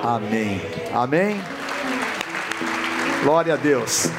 [0.03, 0.61] Amém.
[0.93, 1.41] Amém.
[3.23, 4.09] Glória a Deus.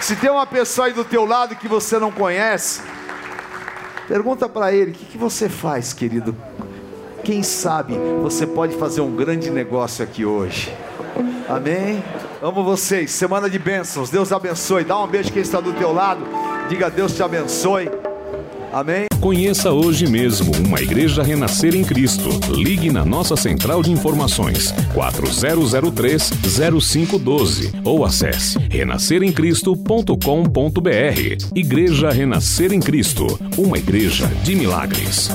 [0.00, 2.80] Se tem uma pessoa aí do teu lado que você não conhece,
[4.08, 6.34] pergunta para ele: o que, que você faz, querido?
[7.28, 10.72] Quem sabe você pode fazer um grande negócio aqui hoje.
[11.46, 12.02] Amém?
[12.40, 13.10] Amo vocês.
[13.10, 14.08] Semana de bênçãos.
[14.08, 14.82] Deus abençoe.
[14.82, 16.22] Dá um beijo quem está do teu lado.
[16.70, 17.90] Diga Deus te abençoe.
[18.72, 19.08] Amém.
[19.20, 22.30] Conheça hoje mesmo uma igreja renascer em Cristo.
[22.50, 31.54] Ligue na nossa central de informações 4003-0512 ou acesse renasceremcristo.com.br.
[31.54, 33.26] Igreja Renascer em Cristo,
[33.58, 35.28] uma igreja de milagres.